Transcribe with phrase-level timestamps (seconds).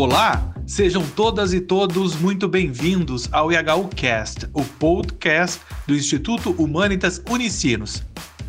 [0.00, 8.04] Olá, sejam todas e todos muito bem-vindos ao IHUcast, o podcast do Instituto Humanitas Unicinos.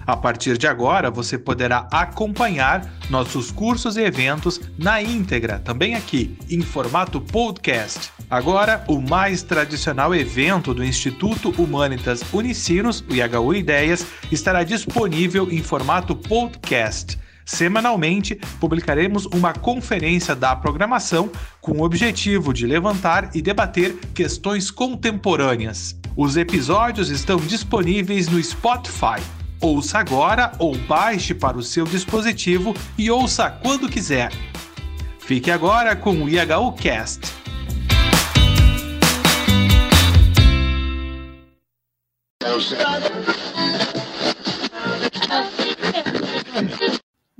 [0.05, 6.37] A partir de agora, você poderá acompanhar nossos cursos e eventos na íntegra, também aqui,
[6.51, 8.11] em formato podcast.
[8.29, 15.63] Agora, o mais tradicional evento do Instituto Humanitas Unicinos, o IHU Ideias, estará disponível em
[15.63, 17.17] formato podcast
[17.49, 25.99] Semanalmente, publicaremos uma conferência da programação com o objetivo de levantar e debater questões contemporâneas.
[26.15, 29.19] Os episódios estão disponíveis no Spotify.
[29.59, 34.31] Ouça agora ou baixe para o seu dispositivo e ouça quando quiser.
[35.17, 37.33] Fique agora com o IHU Cast.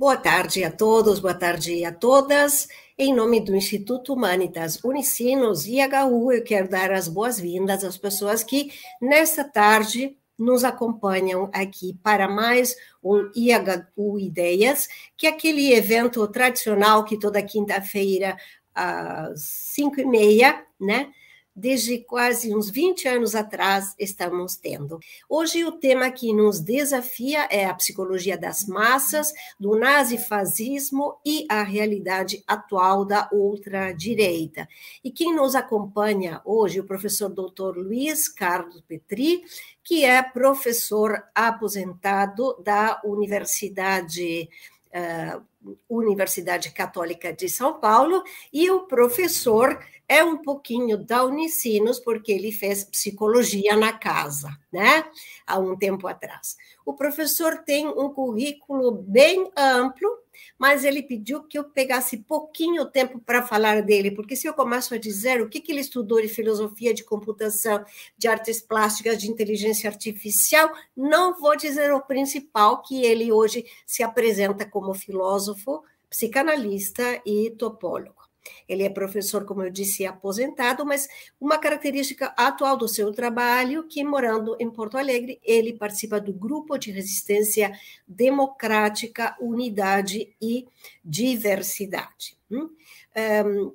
[0.00, 2.66] Boa tarde a todos, boa tarde a todas.
[2.96, 8.42] Em nome do Instituto Humanitas Unicinos e HU, eu quero dar as boas-vindas às pessoas
[8.42, 14.88] que, nesta tarde, nos acompanham aqui para mais um IHU Ideias,
[15.18, 18.38] que é aquele evento tradicional que toda quinta-feira,
[18.74, 21.12] às cinco e meia, né?
[21.54, 24.98] Desde quase uns 20 anos atrás estamos tendo.
[25.28, 31.62] Hoje o tema que nos desafia é a psicologia das massas, do nazifascismo e a
[31.62, 34.68] realidade atual da ultradireita.
[35.02, 37.76] E quem nos acompanha hoje, o professor Dr.
[37.76, 39.42] Luiz Carlos Petri,
[39.82, 44.48] que é professor aposentado da Universidade
[44.94, 45.42] uh,
[45.88, 49.78] Universidade Católica de São Paulo, e o professor
[50.10, 55.04] é um pouquinho da Unicinos, porque ele fez psicologia na casa, né?
[55.46, 56.56] Há um tempo atrás.
[56.84, 60.10] O professor tem um currículo bem amplo,
[60.58, 64.92] mas ele pediu que eu pegasse pouquinho tempo para falar dele, porque se eu começo
[64.94, 67.84] a dizer o que, que ele estudou de filosofia de computação,
[68.18, 74.02] de artes plásticas, de inteligência artificial, não vou dizer o principal, que ele hoje se
[74.02, 78.19] apresenta como filósofo, psicanalista e topólogo.
[78.68, 81.08] Ele é professor, como eu disse, aposentado, mas
[81.40, 86.78] uma característica atual do seu trabalho, que morando em Porto Alegre, ele participa do grupo
[86.78, 87.72] de resistência
[88.06, 90.66] democrática, unidade e
[91.04, 92.36] diversidade.
[92.50, 93.72] Um,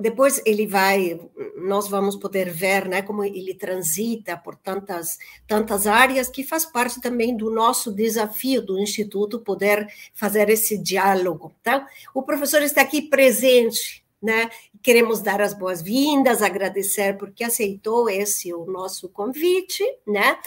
[0.00, 1.20] depois ele vai,
[1.56, 6.98] nós vamos poder ver, né, como ele transita por tantas tantas áreas que faz parte
[6.98, 11.52] também do nosso desafio do instituto poder fazer esse diálogo.
[11.60, 11.84] Então,
[12.14, 14.50] o professor está aqui presente né?
[14.82, 20.38] Queremos dar as boas-vindas, agradecer porque aceitou esse o nosso convite, né?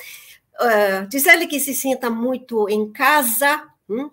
[0.60, 4.10] Uh, dizer-lhe que se sinta muito em casa, hum?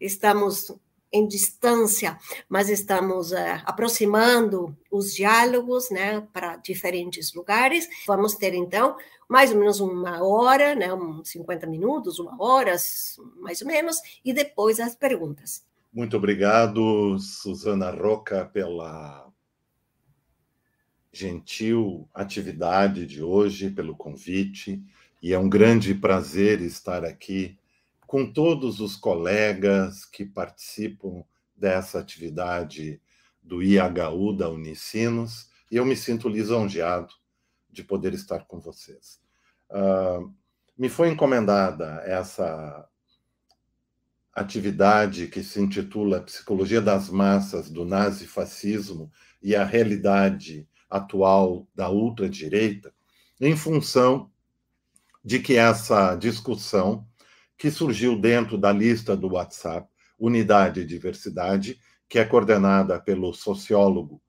[0.00, 0.74] estamos
[1.12, 7.88] em distância, mas estamos uh, aproximando os diálogos, né, para diferentes lugares.
[8.04, 8.96] Vamos ter então
[9.28, 12.76] mais ou menos uma hora, né, uns 50 minutos, uma hora,
[13.36, 15.64] mais ou menos, e depois as perguntas.
[15.94, 19.32] Muito obrigado, Suzana Roca, pela
[21.12, 24.82] gentil atividade de hoje, pelo convite.
[25.22, 27.56] E é um grande prazer estar aqui
[28.08, 31.22] com todos os colegas que participam
[31.54, 33.00] dessa atividade
[33.40, 35.48] do IHU da Unicinos.
[35.70, 37.14] E eu me sinto lisonjeado
[37.70, 39.20] de poder estar com vocês.
[39.70, 40.34] Uh,
[40.76, 42.84] me foi encomendada essa
[44.34, 52.92] atividade que se intitula Psicologia das Massas do Nazifascismo e a Realidade Atual da Ultradireita,
[53.40, 54.30] em função
[55.24, 57.06] de que essa discussão,
[57.56, 61.78] que surgiu dentro da lista do WhatsApp, Unidade e Diversidade,
[62.08, 64.20] que é coordenada pelo sociólogo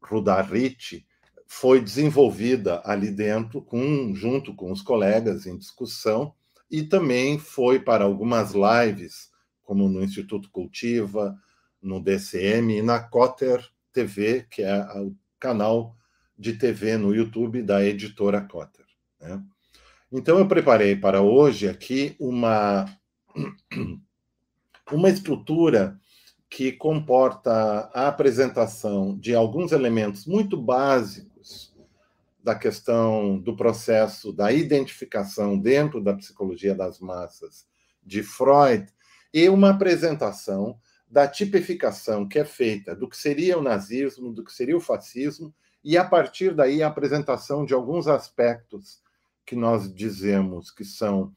[0.00, 1.06] Rudar Ricci,
[1.46, 6.34] foi desenvolvida ali dentro, com, junto com os colegas em discussão,
[6.70, 9.30] e também foi para algumas lives,
[9.62, 11.36] como no Instituto Cultiva,
[11.80, 15.96] no DCM e na Cotter TV, que é o canal
[16.38, 18.84] de TV no YouTube da editora Cotter.
[19.20, 19.42] Né?
[20.10, 22.86] Então, eu preparei para hoje aqui uma,
[24.90, 25.98] uma estrutura
[26.48, 31.76] que comporta a apresentação de alguns elementos muito básicos
[32.42, 37.66] da questão do processo da identificação dentro da psicologia das massas
[38.02, 38.86] de Freud
[39.32, 44.52] e uma apresentação da tipificação que é feita do que seria o nazismo, do que
[44.52, 49.00] seria o fascismo, e a partir daí a apresentação de alguns aspectos
[49.44, 51.32] que nós dizemos que são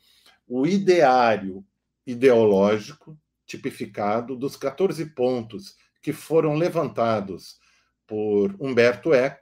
[0.47, 1.65] o ideário
[2.05, 7.59] ideológico tipificado dos 14 pontos que foram levantados
[8.05, 9.40] por Humberto Eco,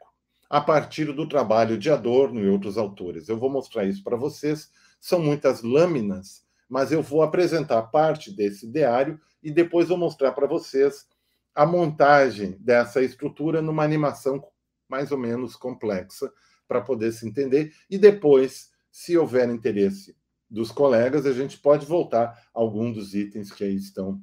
[0.50, 3.30] a partir do trabalho de Adorno e outros autores.
[3.30, 4.72] Eu vou mostrar isso para vocês.
[5.00, 10.48] São muitas lâminas, mas eu vou apresentar parte desse diário e depois vou mostrar para
[10.48, 11.08] vocês
[11.54, 14.44] a montagem dessa estrutura numa animação
[14.88, 16.32] mais ou menos complexa
[16.68, 20.16] para poder se entender e depois, se houver interesse
[20.50, 24.20] dos colegas, a gente pode voltar a algum dos itens que aí estão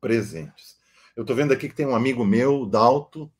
[0.00, 0.76] presentes.
[1.16, 3.30] Eu estou vendo aqui que tem um amigo meu, Dalto,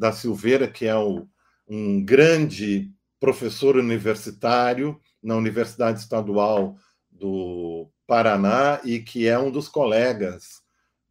[0.00, 1.28] da Silveira, que é o,
[1.68, 6.74] um grande professor universitário na Universidade Estadual
[7.10, 10.62] do Paraná e que é um dos colegas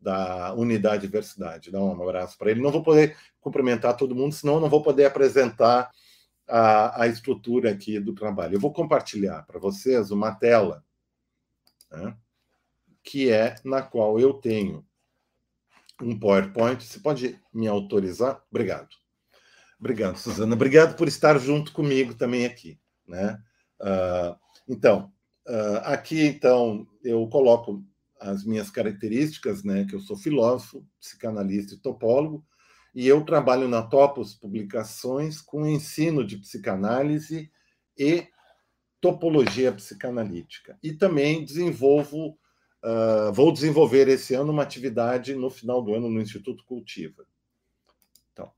[0.01, 1.69] da Unidade Diversidade.
[1.69, 2.63] Dá um abraço para ele.
[2.63, 5.92] Não vou poder cumprimentar todo mundo, senão não vou poder apresentar
[6.47, 8.56] a, a estrutura aqui do trabalho.
[8.56, 10.83] Eu vou compartilhar para vocês uma tela
[11.92, 12.18] né,
[13.03, 14.83] que é na qual eu tenho
[16.01, 16.83] um PowerPoint.
[16.83, 18.43] Você pode me autorizar?
[18.49, 18.89] Obrigado.
[19.79, 20.55] Obrigado, Suzana.
[20.55, 22.79] Obrigado por estar junto comigo também aqui.
[23.07, 23.41] Né?
[23.79, 24.35] Uh,
[24.67, 25.11] então,
[25.47, 27.83] uh, aqui então eu coloco
[28.19, 29.85] as minhas características, né?
[29.85, 32.45] Que eu sou filósofo, psicanalista e topólogo,
[32.93, 37.49] e eu trabalho na Topos Publicações com ensino de psicanálise
[37.97, 38.27] e
[38.99, 40.77] topologia psicanalítica.
[40.83, 42.37] E também desenvolvo,
[42.83, 47.25] uh, vou desenvolver esse ano uma atividade no final do ano no Instituto Cultiva.
[48.31, 48.51] Então,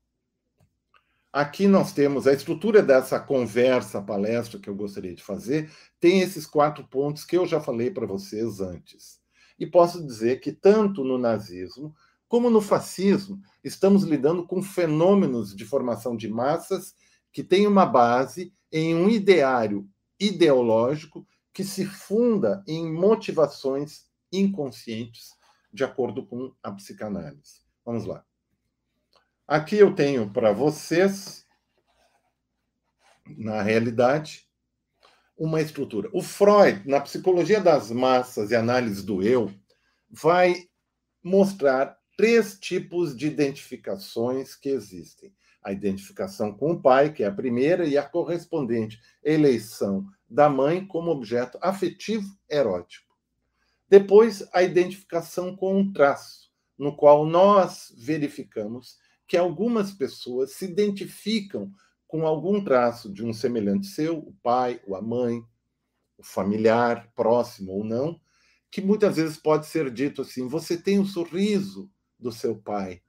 [1.32, 5.70] aqui nós temos a estrutura dessa conversa, palestra que eu gostaria de fazer,
[6.00, 9.20] tem esses quatro pontos que eu já falei para vocês antes.
[9.58, 11.94] E posso dizer que tanto no nazismo
[12.32, 16.94] como no fascismo, estamos lidando com fenômenos de formação de massas
[17.30, 19.86] que têm uma base em um ideário
[20.18, 25.30] ideológico que se funda em motivações inconscientes,
[25.72, 27.60] de acordo com a psicanálise.
[27.84, 28.24] Vamos lá.
[29.46, 31.46] Aqui eu tenho para vocês,
[33.26, 34.48] na realidade,
[35.36, 36.08] uma estrutura.
[36.12, 39.52] O Freud, na psicologia das massas e análise do eu,
[40.08, 40.68] vai
[41.22, 45.34] mostrar três tipos de identificações que existem.
[45.62, 50.86] A identificação com o pai, que é a primeira, e a correspondente eleição da mãe
[50.86, 53.11] como objeto afetivo erótico.
[53.92, 58.96] Depois, a identificação com um traço, no qual nós verificamos
[59.26, 61.70] que algumas pessoas se identificam
[62.08, 65.44] com algum traço de um semelhante seu, o pai, ou a mãe,
[66.16, 68.18] o familiar, próximo ou não,
[68.70, 73.02] que muitas vezes pode ser dito assim: você tem o um sorriso do seu pai.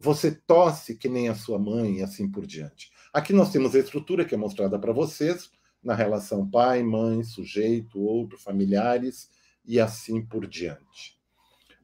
[0.00, 2.90] Você tosse que nem a sua mãe e assim por diante.
[3.12, 5.48] Aqui nós temos a estrutura que é mostrada para vocês
[5.80, 9.30] na relação pai, mãe, sujeito, outro, familiares
[9.64, 11.18] e assim por diante.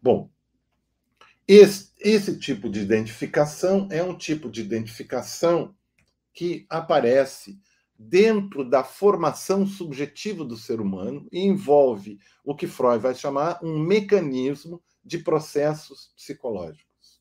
[0.03, 0.31] Bom,
[1.47, 5.75] esse, esse tipo de identificação é um tipo de identificação
[6.33, 7.59] que aparece
[7.99, 13.79] dentro da formação subjetiva do ser humano e envolve o que Freud vai chamar um
[13.79, 17.21] mecanismo de processos psicológicos.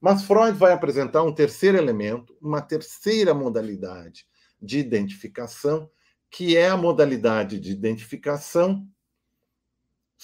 [0.00, 4.26] Mas Freud vai apresentar um terceiro elemento, uma terceira modalidade
[4.60, 5.88] de identificação,
[6.30, 8.86] que é a modalidade de identificação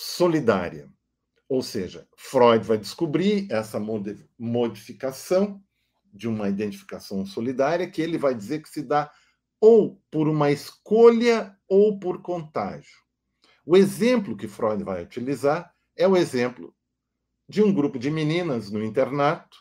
[0.00, 0.88] solidária.
[1.48, 3.80] Ou seja, Freud vai descobrir essa
[4.38, 5.60] modificação
[6.12, 9.10] de uma identificação solidária que ele vai dizer que se dá
[9.60, 12.96] ou por uma escolha ou por contágio.
[13.66, 16.72] O exemplo que Freud vai utilizar é o exemplo
[17.48, 19.58] de um grupo de meninas no internato,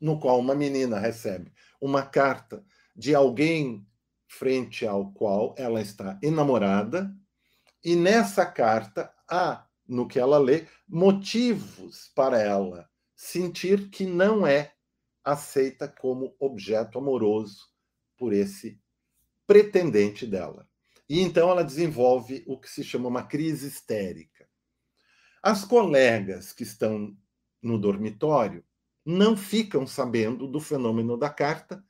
[0.00, 3.84] no qual uma menina recebe uma carta de alguém
[4.28, 7.12] frente ao qual ela está enamorada,
[7.84, 14.72] e nessa carta há, no que ela lê, motivos para ela sentir que não é
[15.22, 17.68] aceita como objeto amoroso
[18.16, 18.80] por esse
[19.46, 20.66] pretendente dela.
[21.08, 24.48] E então ela desenvolve o que se chama uma crise histérica.
[25.42, 27.14] As colegas que estão
[27.62, 28.64] no dormitório
[29.04, 31.84] não ficam sabendo do fenômeno da carta,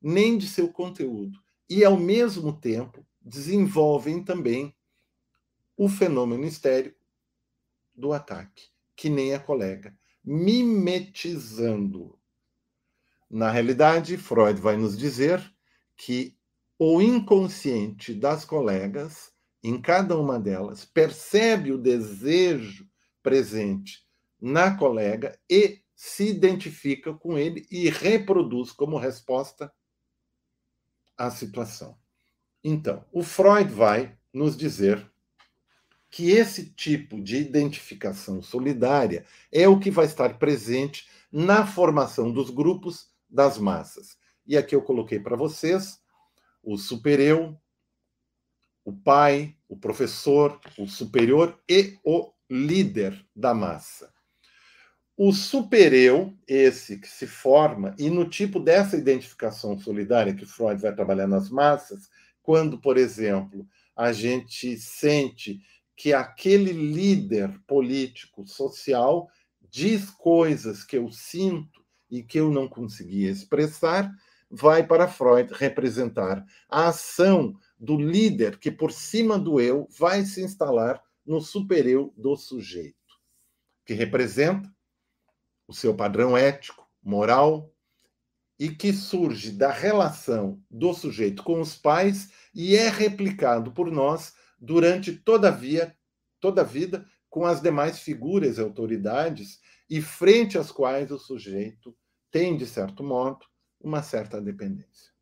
[0.00, 1.40] nem de seu conteúdo.
[1.68, 4.72] E, ao mesmo tempo, desenvolvem também
[5.76, 6.98] o fenômeno histérico
[7.94, 12.18] do ataque, que nem a colega, mimetizando.
[13.30, 15.42] Na realidade, Freud vai nos dizer
[15.96, 16.36] que
[16.78, 22.86] o inconsciente das colegas em cada uma delas, percebe o desejo
[23.22, 24.06] presente
[24.38, 29.72] na colega e se identifica com ele e reproduz como resposta
[31.16, 31.98] a situação.
[32.62, 35.10] Então, o Freud vai nos dizer
[36.14, 42.50] que esse tipo de identificação solidária é o que vai estar presente na formação dos
[42.50, 44.16] grupos das massas.
[44.46, 45.98] E aqui eu coloquei para vocês
[46.62, 47.58] o supereu,
[48.84, 54.14] o pai, o professor, o superior e o líder da massa.
[55.16, 60.94] O supereu, esse que se forma, e no tipo dessa identificação solidária que Freud vai
[60.94, 62.08] trabalhar nas massas,
[62.40, 63.66] quando, por exemplo,
[63.96, 65.60] a gente sente
[65.96, 69.28] que aquele líder político, social,
[69.60, 74.10] diz coisas que eu sinto e que eu não conseguia expressar,
[74.50, 80.42] vai para Freud representar a ação do líder que, por cima do eu, vai se
[80.42, 82.96] instalar no supereu do sujeito,
[83.84, 84.72] que representa
[85.66, 87.74] o seu padrão ético, moral,
[88.58, 94.32] e que surge da relação do sujeito com os pais e é replicado por nós
[94.58, 95.96] durante toda a, via,
[96.40, 101.96] toda a vida com as demais figuras e autoridades e frente às quais o sujeito
[102.30, 103.44] tem, de certo modo,
[103.80, 105.12] uma certa dependência.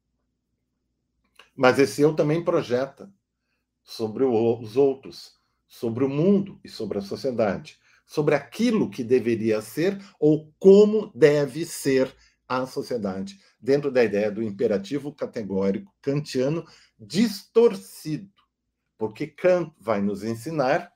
[1.55, 3.13] Mas esse eu também projeta
[3.83, 7.79] sobre os outros, sobre o mundo e sobre a sociedade
[8.13, 12.15] sobre aquilo que deveria ser ou como deve ser
[12.47, 16.67] a sociedade, dentro da ideia do imperativo categórico kantiano
[16.99, 18.31] distorcido.
[19.03, 20.89] Porque Kant vai nos ensinar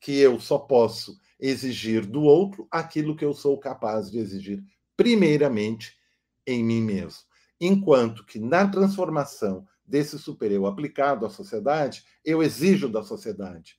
[0.00, 4.60] que eu só posso exigir do outro aquilo que eu sou capaz de exigir,
[4.96, 5.96] primeiramente,
[6.44, 7.20] em mim mesmo.
[7.60, 13.78] Enquanto que na transformação desse supereu aplicado à sociedade, eu exijo da sociedade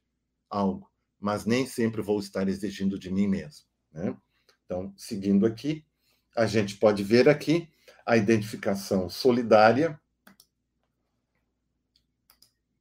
[0.49, 3.65] algo mas nem sempre vou estar exigindo de mim mesmo.
[3.91, 4.15] Né?
[4.63, 5.85] Então, seguindo aqui,
[6.37, 7.69] a gente pode ver aqui
[8.05, 9.99] a identificação solidária.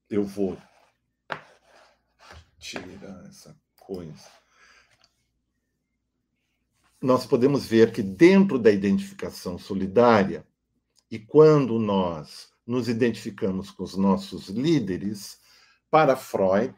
[0.09, 0.57] Eu vou
[2.81, 4.31] tirar essa coisa.
[7.01, 10.47] Nós podemos ver que dentro da identificação solidária,
[11.11, 15.39] e quando nós nos identificamos com os nossos líderes,
[15.91, 16.75] para Freud,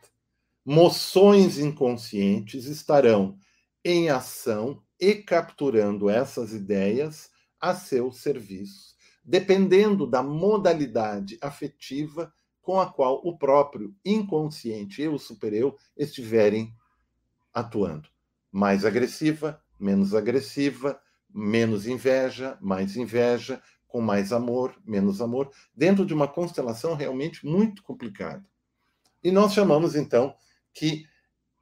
[0.65, 3.39] moções inconscientes estarão
[3.85, 12.33] em ação e capturando essas ideias a seu serviço, dependendo da modalidade afetiva
[12.65, 16.75] com a qual o próprio inconsciente e o supereu estiverem
[17.53, 18.09] atuando.
[18.51, 20.99] Mais agressiva, menos agressiva,
[21.33, 27.83] menos inveja, mais inveja, com mais amor, menos amor, dentro de uma constelação realmente muito
[27.83, 28.45] complicada.
[29.23, 30.35] E nós chamamos então
[30.73, 31.07] que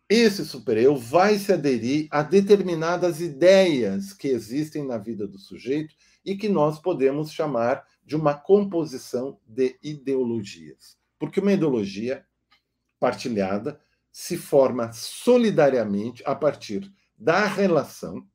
[0.09, 5.95] esse supereu vai se aderir a determinadas ideias que existem na vida do sujeito
[6.25, 10.99] e que nós podemos chamar de uma composição de ideologias.
[11.19, 12.26] Porque uma ideologia
[13.00, 13.81] partilhada
[14.12, 18.28] se forma solidariamente a partir da relação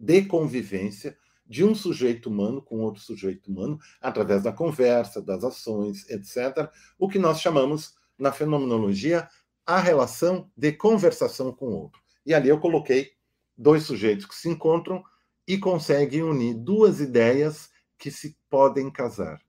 [0.00, 6.10] de convivência de um sujeito humano com outro sujeito humano, através da conversa, das ações,
[6.10, 9.28] etc., o que nós chamamos, na fenomenologia,
[9.64, 12.02] a relação de conversação com o outro.
[12.26, 13.12] E ali eu coloquei
[13.56, 15.04] dois sujeitos que se encontram
[15.46, 19.42] e conseguem unir duas ideias que se podem casar.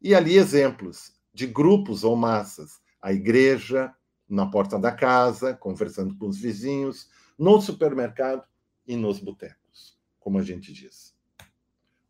[0.00, 3.94] E ali exemplos de grupos ou massas, a igreja,
[4.28, 8.44] na porta da casa, conversando com os vizinhos, no supermercado
[8.86, 11.14] e nos botecos, como a gente diz.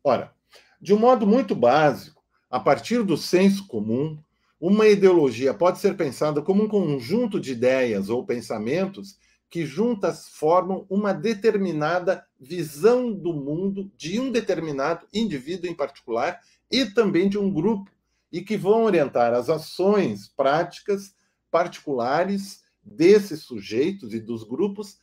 [0.03, 0.33] Ora,
[0.79, 4.21] de um modo muito básico, a partir do senso comum,
[4.59, 10.85] uma ideologia pode ser pensada como um conjunto de ideias ou pensamentos que juntas formam
[10.89, 17.51] uma determinada visão do mundo de um determinado indivíduo em particular e também de um
[17.51, 17.89] grupo,
[18.31, 21.15] e que vão orientar as ações práticas
[21.49, 24.99] particulares desses sujeitos e dos grupos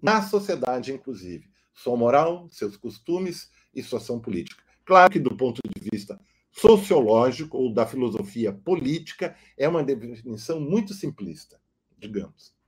[0.00, 4.62] na sociedade, inclusive, sua moral, seus costumes e sua ação política.
[4.84, 10.92] Claro que, do ponto de vista sociológico ou da filosofia política é uma definição muito
[10.94, 11.60] simplista,
[11.96, 12.59] digamos.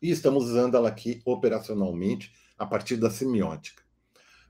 [0.00, 3.82] E estamos usando ela aqui operacionalmente a partir da semiótica.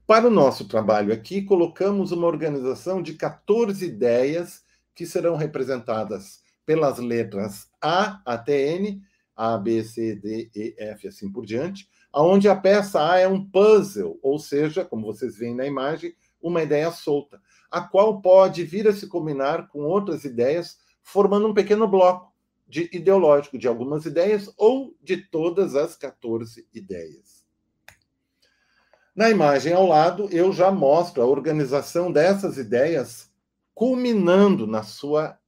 [0.06, 4.62] Para o nosso trabalho aqui, colocamos uma organização de 14 ideias
[4.94, 9.02] que serão representadas pelas letras A até N,
[9.34, 13.44] A, B, C, D, E, F, assim por diante, aonde a peça A é um
[13.44, 17.40] puzzle, ou seja, como vocês veem na imagem, uma ideia solta
[17.74, 22.32] a qual pode vir a se combinar com outras ideias, formando um pequeno bloco
[22.66, 27.44] de ideológico de algumas ideias ou de todas as 14 ideias.
[29.14, 33.30] Na imagem ao lado, eu já mostro a organização dessas ideias
[33.74, 35.38] culminando na sua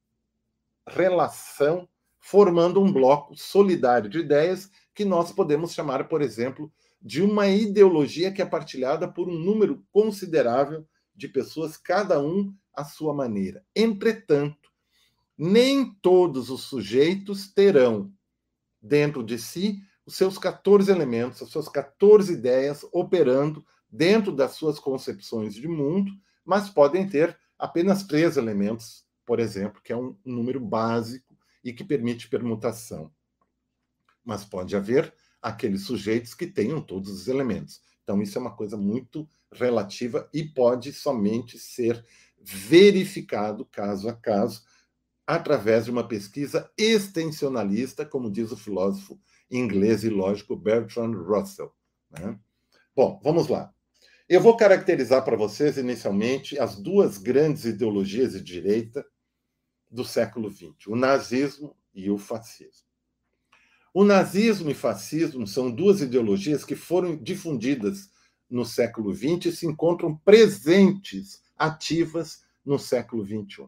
[0.87, 1.87] relação
[2.27, 6.69] formando um bloco solidário de ideias que nós podemos chamar, por exemplo,
[7.01, 12.83] de uma ideologia que é partilhada por um número considerável de pessoas, cada um à
[12.83, 13.63] sua maneira.
[13.73, 14.66] Entretanto,
[15.37, 18.11] nem todos os sujeitos terão
[18.81, 24.79] dentro de si os seus 14 elementos, as suas 14 ideias operando dentro das suas
[24.79, 26.11] concepções de mundo,
[26.45, 31.83] mas podem ter apenas três elementos, por exemplo, que é um número básico e que
[31.83, 33.11] permite permutação.
[34.23, 37.81] Mas pode haver aqueles sujeitos que tenham todos os elementos.
[38.03, 42.03] Então, isso é uma coisa muito relativa e pode somente ser
[42.39, 44.63] verificado caso a caso
[45.27, 49.19] através de uma pesquisa extensionalista, como diz o filósofo
[49.51, 51.73] inglês e lógico Bertrand Russell.
[52.09, 52.39] Né?
[52.95, 53.73] Bom, vamos lá.
[54.29, 59.05] Eu vou caracterizar para vocês, inicialmente, as duas grandes ideologias de direita
[59.91, 62.87] do século XX: o nazismo e o fascismo.
[63.93, 68.09] O nazismo e fascismo são duas ideologias que foram difundidas
[68.49, 73.67] no século XX e se encontram presentes, ativas no século XXI.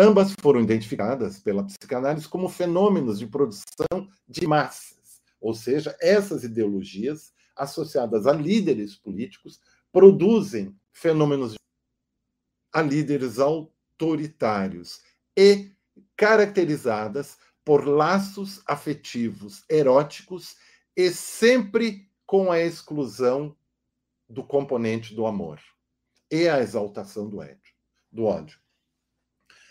[0.00, 7.32] Ambas foram identificadas pela psicanálise como fenômenos de produção de massas, ou seja, essas ideologias
[7.56, 11.56] associadas a líderes políticos produzem fenômenos
[12.72, 15.02] a líderes autoritários
[15.36, 15.72] e
[16.16, 20.58] caracterizadas por laços afetivos eróticos
[20.96, 23.56] e sempre com a exclusão
[24.28, 25.60] do componente do amor
[26.30, 28.67] e a exaltação do ódio.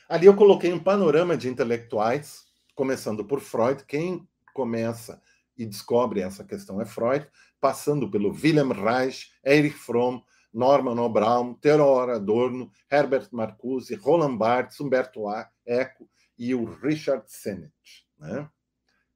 [0.08, 3.84] Ali eu coloquei um panorama de intelectuais, começando por Freud.
[3.86, 5.22] Quem começa
[5.58, 7.28] e descobre essa questão é Freud,
[7.60, 10.22] passando pelo Wilhelm Reich, Erich Fromm,
[10.54, 15.24] Norman O'Brien, Theodor Adorno, Herbert Marcuse, Roland Barthes, Humberto
[15.66, 18.08] Eco e o Richard Sennett.
[18.18, 18.50] Né?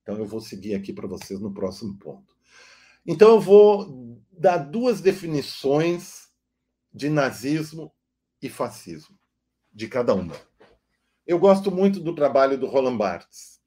[0.01, 2.35] Então, eu vou seguir aqui para vocês no próximo ponto.
[3.05, 6.29] Então, eu vou dar duas definições
[6.93, 7.93] de nazismo
[8.41, 9.17] e fascismo,
[9.71, 10.35] de cada uma.
[11.25, 13.61] Eu gosto muito do trabalho do Roland Barthes,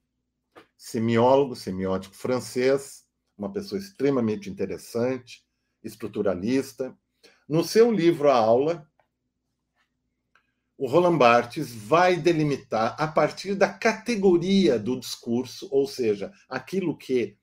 [0.77, 3.05] semiólogo, semiótico francês,
[3.37, 5.41] uma pessoa extremamente interessante,
[5.81, 6.95] estruturalista.
[7.47, 8.85] No seu livro A Aula,
[10.77, 17.37] o Roland Barthes vai delimitar a partir da categoria do discurso, ou seja, aquilo que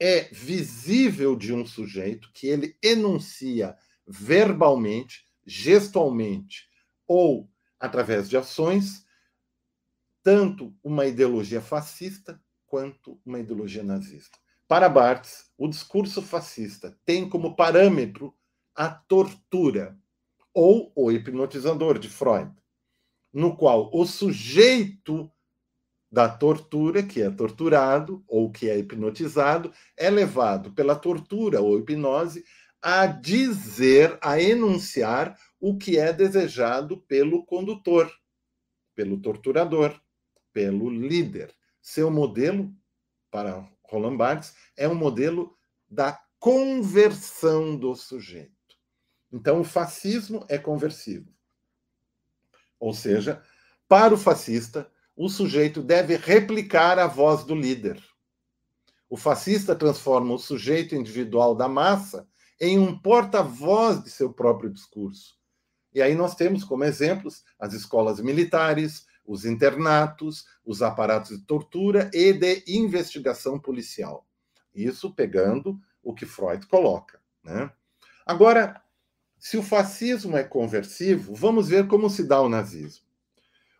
[0.00, 6.68] é visível de um sujeito, que ele enuncia verbalmente, gestualmente
[7.06, 9.05] ou através de ações,
[10.26, 14.36] tanto uma ideologia fascista quanto uma ideologia nazista.
[14.66, 18.34] Para Barthes, o discurso fascista tem como parâmetro
[18.74, 19.96] a tortura
[20.52, 22.52] ou o hipnotizador de Freud,
[23.32, 25.30] no qual o sujeito
[26.10, 32.44] da tortura, que é torturado ou que é hipnotizado, é levado pela tortura ou hipnose
[32.82, 38.12] a dizer, a enunciar o que é desejado pelo condutor,
[38.92, 39.96] pelo torturador,
[40.56, 41.54] pelo líder.
[41.82, 42.74] Seu modelo,
[43.30, 45.54] para Roland Barthes, é um modelo
[45.86, 48.54] da conversão do sujeito.
[49.30, 51.30] Então, o fascismo é conversivo.
[52.80, 53.42] Ou seja,
[53.86, 58.02] para o fascista, o sujeito deve replicar a voz do líder.
[59.10, 62.26] O fascista transforma o sujeito individual da massa
[62.58, 65.36] em um porta-voz de seu próprio discurso.
[65.92, 72.10] E aí nós temos como exemplos as escolas militares, os internatos, os aparatos de tortura
[72.14, 74.26] e de investigação policial.
[74.74, 77.20] Isso pegando o que Freud coloca.
[77.42, 77.70] Né?
[78.24, 78.82] Agora,
[79.38, 83.04] se o fascismo é conversivo, vamos ver como se dá o nazismo.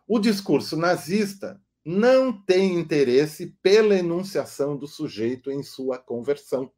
[0.07, 6.71] O discurso nazista não tem interesse pela enunciação do sujeito em sua conversão.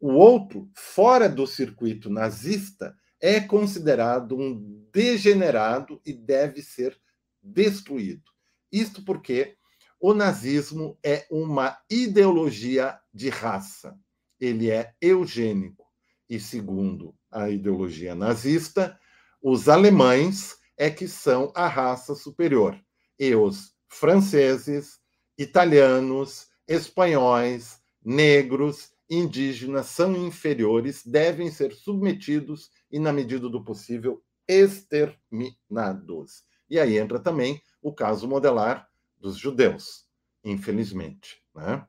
[0.00, 6.98] O outro, fora do circuito nazista, é considerado um degenerado e deve ser
[7.42, 8.30] destruído.
[8.70, 9.56] Isto porque
[9.98, 13.98] o nazismo é uma ideologia de raça.
[14.38, 15.86] Ele é eugênico.
[16.28, 18.98] E segundo a ideologia nazista,
[19.42, 22.80] os alemães é que são a raça superior.
[23.18, 24.98] E os franceses,
[25.36, 36.44] italianos, espanhóis, negros, indígenas são inferiores, devem ser submetidos e, na medida do possível, exterminados.
[36.70, 40.06] E aí entra também o caso modelar dos judeus,
[40.44, 41.42] infelizmente.
[41.54, 41.84] Né?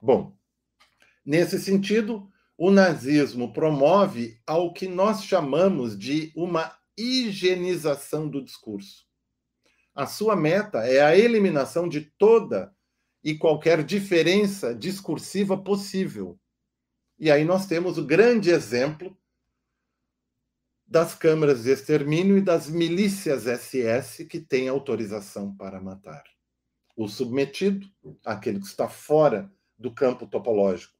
[0.00, 0.36] Bom,
[1.24, 9.06] nesse sentido, o nazismo promove ao que nós chamamos de uma higienização do discurso.
[9.94, 12.72] A sua meta é a eliminação de toda
[13.24, 16.38] e qualquer diferença discursiva possível.
[17.18, 19.16] E aí nós temos o grande exemplo
[20.88, 26.24] das câmaras de extermínio e das milícias SS que têm autorização para matar.
[26.96, 27.86] O submetido,
[28.24, 30.94] aquele que está fora do campo topológico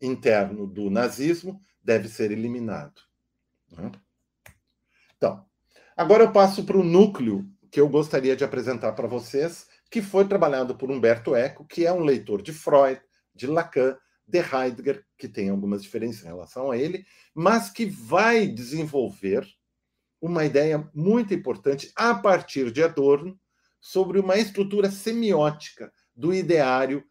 [0.00, 3.00] interno do nazismo, deve ser eliminado.
[3.70, 3.90] Né?
[5.16, 5.44] Então,
[5.96, 10.28] agora eu passo para o núcleo que eu gostaria de apresentar para vocês, que foi
[10.28, 13.00] trabalhado por Humberto Eco, que é um leitor de Freud,
[13.34, 13.96] de Lacan,
[14.32, 19.46] de Heidegger, que tem algumas diferenças em relação a ele, mas que vai desenvolver
[20.20, 23.38] uma ideia muito importante a partir de Adorno
[23.78, 27.04] sobre uma estrutura semiótica do ideário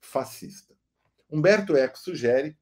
[0.00, 0.74] fascista.
[1.30, 2.58] Humberto Eco sugere,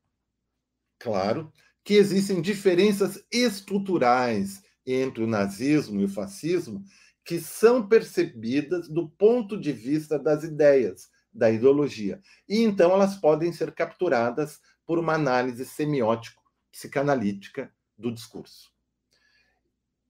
[0.99, 6.85] claro, que existem diferenças estruturais entre o nazismo e o fascismo
[7.25, 12.21] que são percebidas do ponto de vista das ideias, da ideologia.
[12.49, 18.71] E então elas podem ser capturadas por uma análise semiótico-psicanalítica do discurso.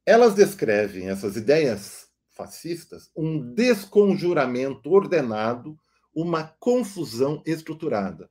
[0.04, 5.78] Elas descrevem essas ideias fascistas um desconjuramento ordenado,
[6.14, 8.28] uma confusão estruturada.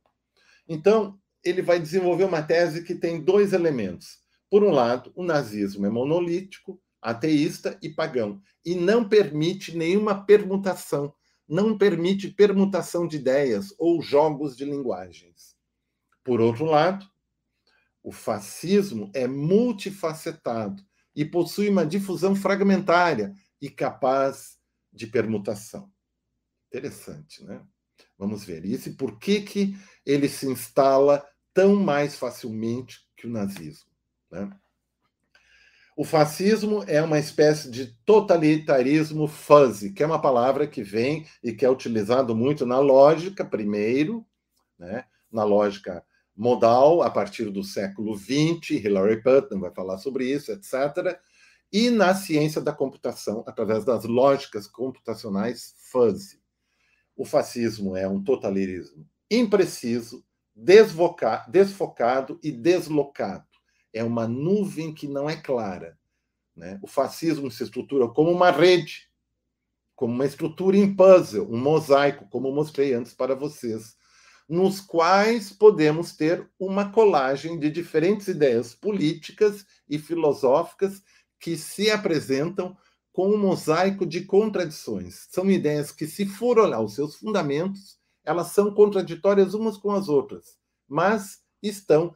[0.68, 4.18] Então, ele vai desenvolver uma tese que tem dois elementos.
[4.48, 11.12] Por um lado, o nazismo é monolítico, ateísta e pagão, e não permite nenhuma permutação,
[11.48, 15.56] não permite permutação de ideias ou jogos de linguagens.
[16.22, 17.06] Por outro lado,
[18.02, 20.82] o fascismo é multifacetado
[21.14, 24.58] e possui uma difusão fragmentária e capaz
[24.92, 25.90] de permutação.
[26.68, 27.64] Interessante, né?
[28.18, 33.30] Vamos ver isso e por que, que ele se instala tão mais facilmente que o
[33.30, 33.90] nazismo.
[34.30, 34.50] Né?
[35.96, 41.52] O fascismo é uma espécie de totalitarismo fuzzy, que é uma palavra que vem e
[41.52, 44.26] que é utilizado muito na lógica, primeiro,
[44.76, 45.04] né?
[45.30, 46.04] na lógica
[46.36, 51.16] modal, a partir do século XX, Hilary Putnam vai falar sobre isso, etc.,
[51.72, 56.40] e na ciência da computação, através das lógicas computacionais fuzzy.
[57.16, 63.53] O fascismo é um totalitarismo impreciso, desfocado e deslocado
[63.94, 65.96] é uma nuvem que não é clara.
[66.54, 66.78] Né?
[66.82, 69.08] O fascismo se estrutura como uma rede,
[69.94, 73.96] como uma estrutura em puzzle, um mosaico, como mostrei antes para vocês,
[74.48, 81.02] nos quais podemos ter uma colagem de diferentes ideias políticas e filosóficas
[81.38, 82.76] que se apresentam
[83.12, 85.28] com um mosaico de contradições.
[85.30, 90.08] São ideias que, se for olhar os seus fundamentos, elas são contraditórias umas com as
[90.08, 90.56] outras,
[90.88, 92.14] mas estão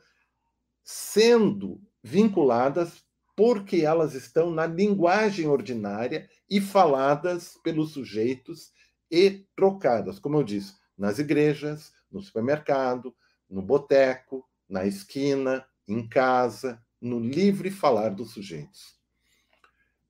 [0.91, 3.05] sendo vinculadas
[3.37, 8.73] porque elas estão na linguagem ordinária e faladas pelos sujeitos
[9.11, 13.15] e trocadas, como eu disse, nas igrejas, no supermercado,
[13.51, 18.99] no boteco, na esquina, em casa, no livre falar dos sujeitos.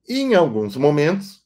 [0.09, 1.45] E, em alguns momentos,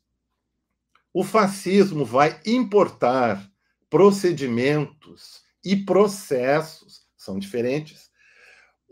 [1.10, 3.50] o fascismo vai importar
[3.88, 8.11] procedimentos e processos, são diferentes,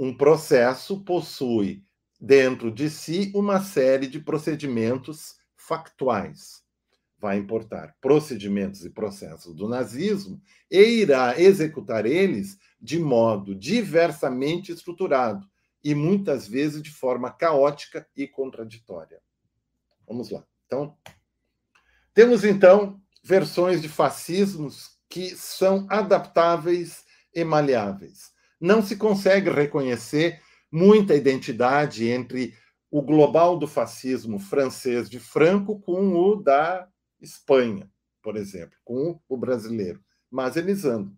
[0.01, 1.85] um processo possui
[2.19, 6.63] dentro de si uma série de procedimentos factuais.
[7.19, 15.47] Vai importar procedimentos e processos do nazismo e irá executar eles de modo diversamente estruturado
[15.85, 19.21] e muitas vezes de forma caótica e contraditória.
[20.09, 20.43] Vamos lá.
[20.65, 20.97] Então,
[22.15, 28.30] temos então versões de fascismos que são adaptáveis e maleáveis
[28.61, 32.55] não se consegue reconhecer muita identidade entre
[32.91, 36.89] o global do fascismo francês de Franco com o da
[37.21, 37.91] Espanha,
[38.23, 41.17] por exemplo, com o brasileiro, mas eles andam.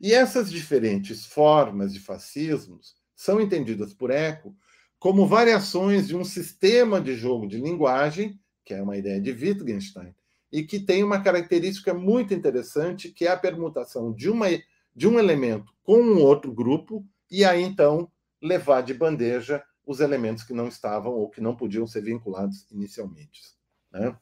[0.00, 4.56] E essas diferentes formas de fascismos são entendidas por Eco
[4.98, 10.14] como variações de um sistema de jogo de linguagem, que é uma ideia de Wittgenstein,
[10.50, 14.46] e que tem uma característica muito interessante, que é a permutação de uma
[14.94, 20.44] de um elemento com um outro grupo e aí então levar de bandeja os elementos
[20.44, 23.40] que não estavam ou que não podiam ser vinculados inicialmente.
[23.90, 24.16] Né?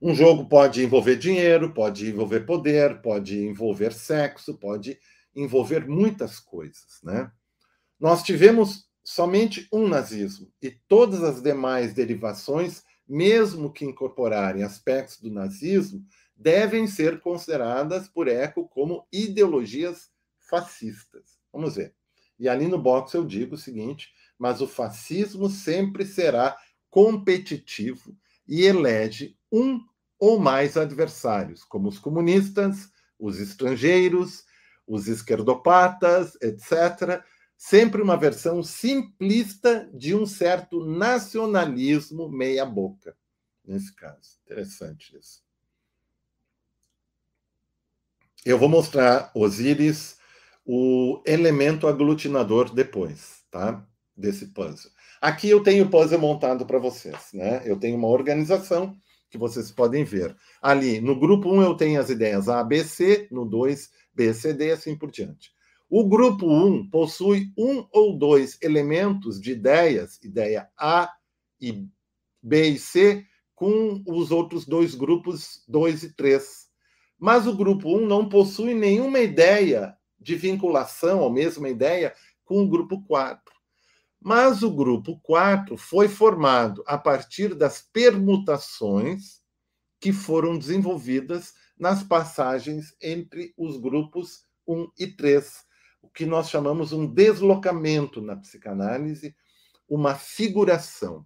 [0.00, 4.98] Um jogo pode envolver dinheiro, pode envolver poder, pode envolver sexo, pode
[5.34, 7.00] envolver muitas coisas.
[7.02, 7.30] Né?
[7.98, 15.30] Nós tivemos somente um nazismo e todas as demais derivações, mesmo que incorporarem aspectos do
[15.30, 16.04] nazismo,
[16.42, 21.38] devem ser consideradas por Eco como ideologias fascistas.
[21.52, 21.94] Vamos ver.
[22.38, 26.56] E ali no box eu digo o seguinte: mas o fascismo sempre será
[26.90, 29.80] competitivo e elege um
[30.18, 34.44] ou mais adversários, como os comunistas, os estrangeiros,
[34.86, 37.24] os esquerdopatas, etc.
[37.56, 43.16] Sempre uma versão simplista de um certo nacionalismo meia-boca,
[43.64, 44.38] nesse caso.
[44.44, 45.42] Interessante isso.
[48.44, 50.16] Eu vou mostrar Osíris,
[50.66, 53.86] o elemento aglutinador depois, tá?
[54.16, 54.90] Desse puzzle.
[55.20, 57.62] Aqui eu tenho o puzzle montado para vocês, né?
[57.64, 58.96] Eu tenho uma organização
[59.30, 60.36] que vocês podem ver.
[60.60, 64.52] Ali, no grupo 1, eu tenho as ideias A, B, C, no 2, B, C,
[64.52, 65.52] D, assim por diante.
[65.88, 71.08] O grupo 1 possui um ou dois elementos de ideias, ideia A
[71.60, 71.86] e
[72.42, 73.24] B e C,
[73.54, 76.71] com os outros dois grupos 2 e 3.
[77.22, 82.12] Mas o grupo 1 não possui nenhuma ideia de vinculação, ou mesma ideia,
[82.44, 83.40] com o grupo 4.
[84.20, 89.40] Mas o grupo 4 foi formado a partir das permutações
[90.00, 95.64] que foram desenvolvidas nas passagens entre os grupos 1 e 3,
[96.02, 99.32] o que nós chamamos um deslocamento na psicanálise,
[99.88, 101.24] uma figuração.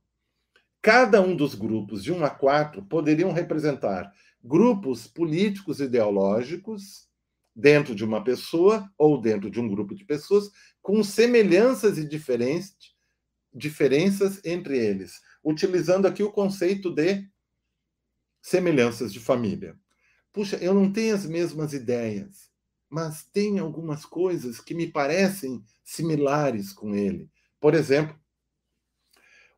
[0.83, 4.13] Cada um dos grupos de 1 a 4 poderiam representar
[4.47, 7.09] grupos políticos ideológicos
[7.55, 12.07] dentro de uma pessoa ou dentro de um grupo de pessoas com semelhanças e
[13.53, 17.29] diferenças entre eles, utilizando aqui o conceito de
[18.41, 19.77] semelhanças de família.
[20.33, 22.51] Puxa, eu não tenho as mesmas ideias,
[22.89, 27.29] mas tem algumas coisas que me parecem similares com ele.
[27.59, 28.17] Por exemplo,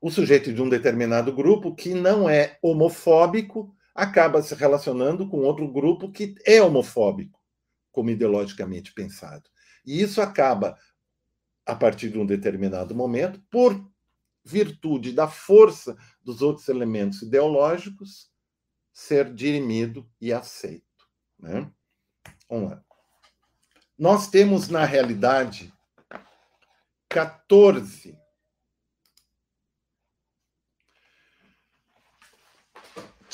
[0.00, 5.66] o sujeito de um determinado grupo que não é homofóbico acaba se relacionando com outro
[5.66, 7.42] grupo que é homofóbico,
[7.90, 9.50] como ideologicamente pensado.
[9.84, 10.78] E isso acaba,
[11.66, 13.84] a partir de um determinado momento, por
[14.44, 18.30] virtude da força dos outros elementos ideológicos,
[18.92, 20.84] ser dirimido e aceito.
[21.36, 21.68] Né?
[22.48, 22.84] Vamos lá.
[23.98, 25.74] Nós temos, na realidade,
[27.08, 28.16] 14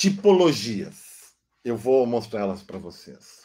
[0.04, 1.34] tipologias.
[1.64, 3.40] Eu vou mostrá-las para vocês.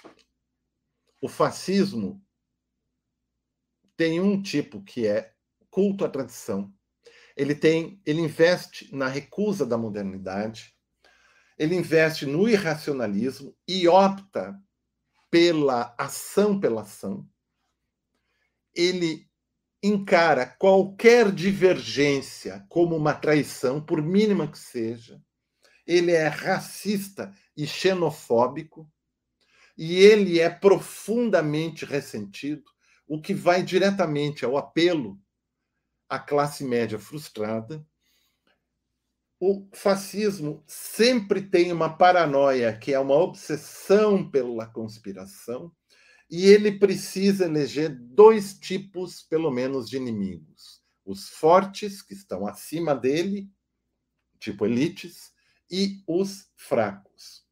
[1.22, 2.22] O fascismo
[3.96, 5.34] tem um tipo que é
[5.70, 6.74] culto à tradição.
[7.38, 10.76] Ele tem, ele investe na recusa da modernidade.
[11.58, 14.62] Ele investe no irracionalismo e opta
[15.32, 17.26] pela ação pela ação.
[18.76, 19.30] Ele
[19.82, 25.24] encara qualquer divergência como uma traição, por mínima que seja
[25.90, 28.88] ele é racista e xenofóbico,
[29.76, 32.64] e ele é profundamente ressentido,
[33.08, 35.20] o que vai diretamente ao apelo
[36.08, 37.84] à classe média frustrada.
[39.40, 45.72] O fascismo sempre tem uma paranoia, que é uma obsessão pela conspiração,
[46.30, 52.94] e ele precisa eleger dois tipos, pelo menos, de inimigos: os fortes, que estão acima
[52.94, 53.50] dele,
[54.40, 55.34] tipo elites,
[55.70, 57.46] e os fracos.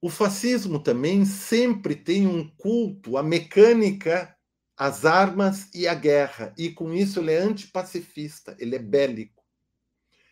[0.00, 4.36] O fascismo também sempre tem um culto à mecânica,
[4.76, 9.44] às armas e à guerra, e com isso ele é antipacifista, ele é bélico.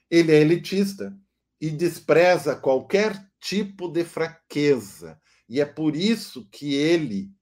[0.08, 1.18] Ele é elitista
[1.60, 7.32] e despreza qualquer tipo de fraqueza, e é por isso que ele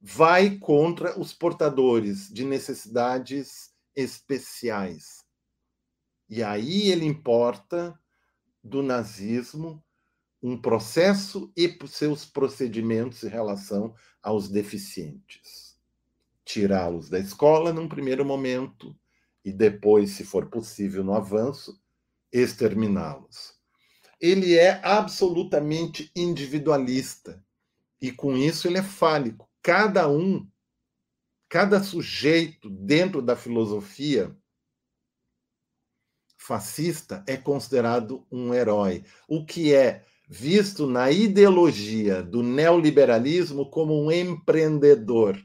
[0.00, 5.27] vai contra os portadores de necessidades especiais.
[6.28, 7.98] E aí ele importa
[8.62, 9.82] do nazismo
[10.42, 15.76] um processo e seus procedimentos em relação aos deficientes.
[16.44, 18.96] Tirá-los da escola num primeiro momento
[19.44, 21.80] e depois, se for possível, no avanço,
[22.32, 23.54] exterminá-los.
[24.20, 27.42] Ele é absolutamente individualista
[28.00, 29.48] e com isso ele é fálico.
[29.62, 30.46] Cada um,
[31.48, 34.36] cada sujeito dentro da filosofia
[36.48, 44.10] fascista é considerado um herói, o que é visto na ideologia do neoliberalismo como um
[44.10, 45.38] empreendedor.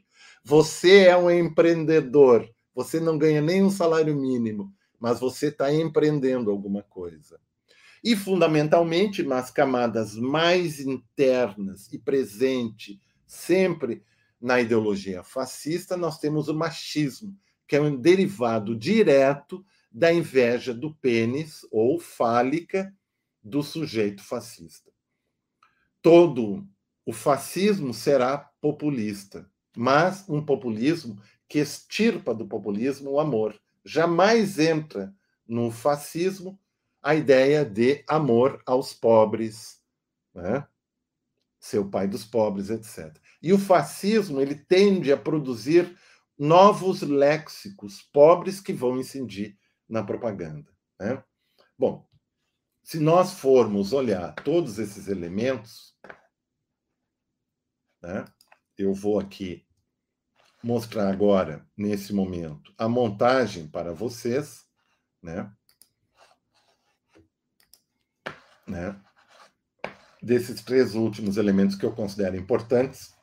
[0.45, 6.49] Você é um empreendedor, você não ganha nem um salário mínimo, mas você está empreendendo
[6.49, 7.37] alguma coisa.
[8.01, 14.03] E, fundamentalmente, nas camadas mais internas e presente sempre
[14.39, 17.35] na ideologia fascista, nós temos o machismo,
[17.67, 22.91] que é um derivado direto da inveja do pênis ou fálica
[23.43, 24.91] do sujeito fascista.
[26.01, 26.67] Todo
[27.05, 33.59] o fascismo será populista, mas um populismo que extirpa do populismo o amor.
[33.85, 35.13] Jamais entra
[35.47, 36.59] no fascismo
[37.01, 39.81] a ideia de amor aos pobres,
[40.33, 40.65] né?
[41.59, 43.15] ser o pai dos pobres, etc.
[43.41, 45.97] E o fascismo ele tende a produzir
[46.37, 49.57] novos léxicos pobres que vão incidir
[49.93, 50.73] na propaganda.
[50.99, 51.23] Né?
[51.77, 52.09] Bom,
[52.81, 55.95] se nós formos olhar todos esses elementos,
[58.01, 58.25] né,
[58.75, 59.65] eu vou aqui
[60.63, 64.65] mostrar agora, nesse momento, a montagem para vocês,
[65.21, 65.53] né?
[68.65, 68.99] né?
[70.21, 73.13] Desses três últimos elementos que eu considero importantes.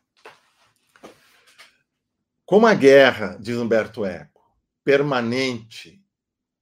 [2.44, 4.42] Como a guerra, diz Humberto Eco,
[4.84, 5.99] permanente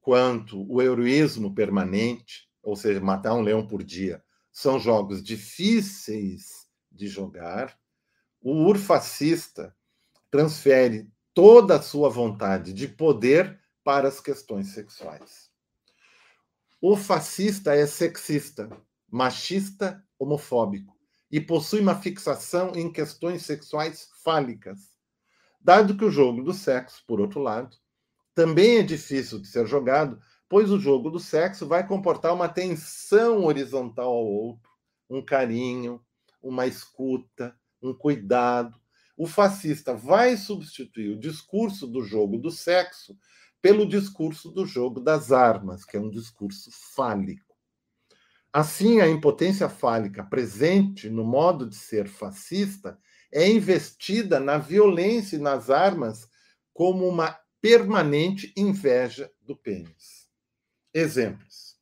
[0.08, 7.06] quanto o heroísmo permanente, ou seja, matar um leão por dia, são jogos difíceis de
[7.06, 7.78] jogar,
[8.40, 9.76] o urfascista
[10.30, 15.50] transfere toda a sua vontade de poder para as questões sexuais.
[16.80, 18.70] O fascista é sexista,
[19.10, 20.96] machista, homofóbico
[21.30, 24.88] e possui uma fixação em questões sexuais fálicas.
[25.60, 27.76] Dado que o jogo do sexo, por outro lado,
[28.38, 30.16] também é difícil de ser jogado,
[30.48, 34.70] pois o jogo do sexo vai comportar uma tensão horizontal ao outro,
[35.10, 36.00] um carinho,
[36.40, 38.80] uma escuta, um cuidado.
[39.16, 43.18] O fascista vai substituir o discurso do jogo do sexo
[43.60, 47.56] pelo discurso do jogo das armas, que é um discurso fálico.
[48.52, 53.00] Assim, a impotência fálica presente no modo de ser fascista
[53.32, 56.28] é investida na violência e nas armas
[56.72, 60.28] como uma permanente inveja do pênis.
[60.92, 61.76] Exemplos.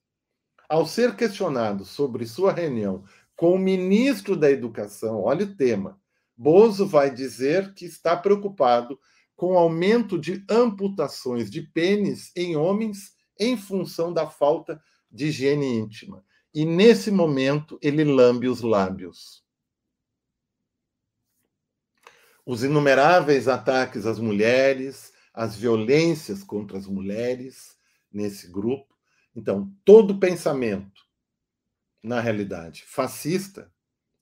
[0.69, 3.05] Ao ser questionado sobre sua reunião
[3.37, 6.01] com o ministro da Educação, olha o tema,
[6.37, 8.99] Bozo vai dizer que está preocupado
[9.35, 15.67] com o aumento de amputações de pênis em homens em função da falta de higiene
[15.67, 16.25] íntima.
[16.55, 19.45] E nesse momento ele lambe os lábios.
[22.45, 27.77] Os inumeráveis ataques às mulheres, as violências contra as mulheres
[28.11, 28.97] nesse grupo.
[29.35, 31.05] Então, todo pensamento
[32.03, 33.71] na realidade, fascista,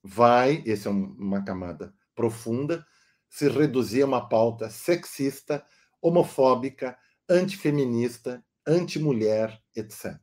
[0.02, 2.84] vai, essa é uma camada profunda,
[3.28, 5.64] se reduzir a uma pauta sexista,
[6.02, 6.98] homofóbica,
[7.28, 10.18] antifeminista, antimulher, etc.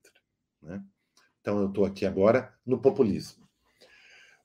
[0.62, 0.84] Né?
[1.40, 3.48] Então, eu estou aqui agora no populismo.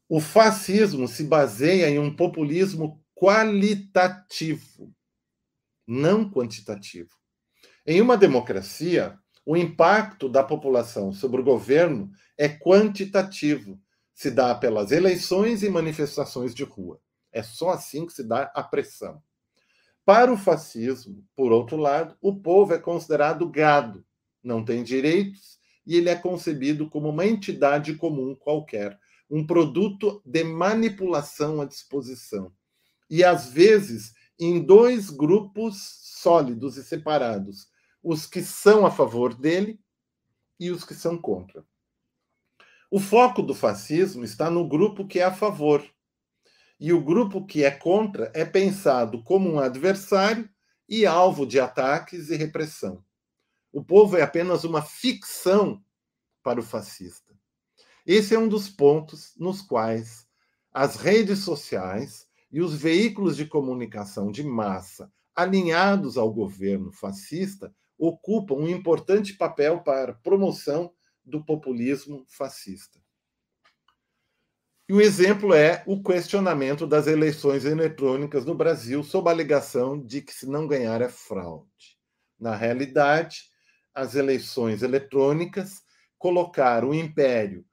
[0.09, 4.95] O fascismo se baseia em um populismo qualitativo,
[5.87, 7.11] não quantitativo.
[7.87, 13.81] Em uma democracia, o impacto da população sobre o governo é quantitativo,
[14.13, 17.01] se dá pelas eleições e manifestações de rua.
[17.31, 19.23] É só assim que se dá a pressão.
[20.05, 24.05] Para o fascismo, por outro lado, o povo é considerado gado,
[24.43, 28.99] não tem direitos e ele é concebido como uma entidade comum qualquer,
[29.31, 32.53] um produto de manipulação à disposição.
[33.09, 37.69] E às vezes em dois grupos sólidos e separados,
[38.03, 39.81] os que são a favor dele
[40.59, 41.65] e os que são contra.
[42.91, 45.85] O foco do fascismo está no grupo que é a favor.
[46.79, 50.49] E o grupo que é contra é pensado como um adversário
[50.89, 53.05] e alvo de ataques e repressão.
[53.73, 55.83] O povo é apenas uma ficção
[56.43, 57.35] para o fascista.
[58.07, 60.27] Esse é um dos pontos nos quais
[60.73, 62.26] as redes sociais
[62.57, 69.83] e os veículos de comunicação de massa alinhados ao governo fascista ocupam um importante papel
[69.83, 70.91] para promoção
[71.23, 72.99] do populismo fascista.
[74.89, 80.23] E o exemplo é o questionamento das eleições eletrônicas no Brasil sob a alegação de
[80.23, 81.99] que se não ganhar é fraude.
[82.41, 83.51] Na realidade,
[83.95, 85.83] as eleições eletrônicas
[86.17, 87.67] colocaram o império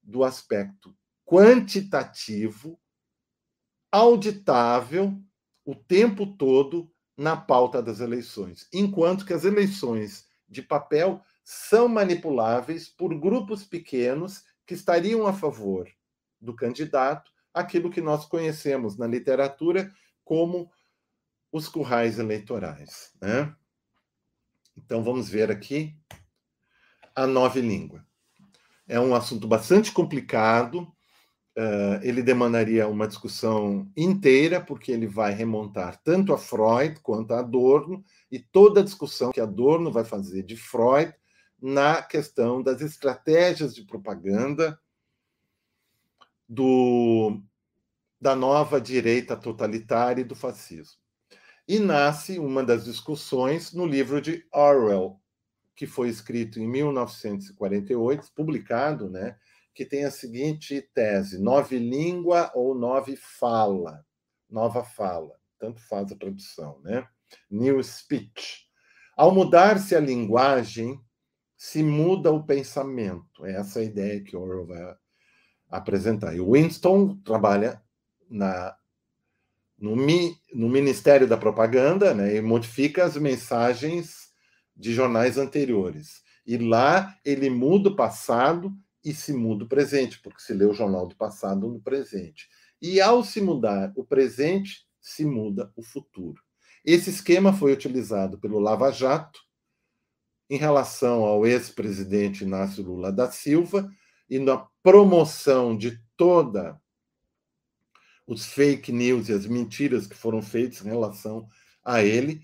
[0.00, 0.96] do aspecto
[1.26, 2.78] quantitativo,
[3.90, 5.18] auditável,
[5.64, 12.88] o tempo todo na pauta das eleições, enquanto que as eleições de papel são manipuláveis
[12.88, 15.88] por grupos pequenos que estariam a favor
[16.40, 19.92] do candidato, aquilo que nós conhecemos na literatura
[20.24, 20.70] como
[21.50, 23.12] os currais eleitorais.
[23.20, 23.54] Né?
[24.76, 25.96] Então vamos ver aqui
[27.14, 28.06] a nova língua.
[28.86, 30.94] É um assunto bastante complicado,
[31.58, 37.40] Uh, ele demandaria uma discussão inteira, porque ele vai remontar tanto a Freud quanto a
[37.40, 41.12] Adorno, e toda a discussão que Adorno vai fazer de Freud
[41.60, 44.78] na questão das estratégias de propaganda
[46.48, 47.42] do,
[48.20, 51.00] da nova direita totalitária e do fascismo.
[51.66, 55.20] E nasce uma das discussões no livro de Orwell,
[55.74, 59.36] que foi escrito em 1948, publicado, né?
[59.78, 64.04] Que tem a seguinte tese: nove língua ou nove fala,
[64.50, 67.06] nova fala, tanto faz a tradução, né?
[67.48, 68.66] New speech.
[69.16, 71.00] Ao mudar-se a linguagem,
[71.56, 73.46] se muda o pensamento.
[73.46, 74.96] É essa a ideia que Orwell vai
[75.70, 76.34] apresentar.
[76.34, 77.80] E Winston trabalha
[78.28, 78.76] na,
[79.78, 84.32] no, no Ministério da Propaganda né, e modifica as mensagens
[84.76, 86.20] de jornais anteriores.
[86.44, 90.74] E lá ele muda o passado e se muda o presente, porque se lê o
[90.74, 92.48] jornal do passado no presente.
[92.80, 96.42] E ao se mudar o presente, se muda o futuro.
[96.84, 99.40] Esse esquema foi utilizado pelo Lava Jato
[100.48, 103.90] em relação ao ex-presidente Inácio Lula da Silva
[104.28, 106.80] e na promoção de toda
[108.26, 111.48] os fake news e as mentiras que foram feitas em relação
[111.84, 112.42] a ele,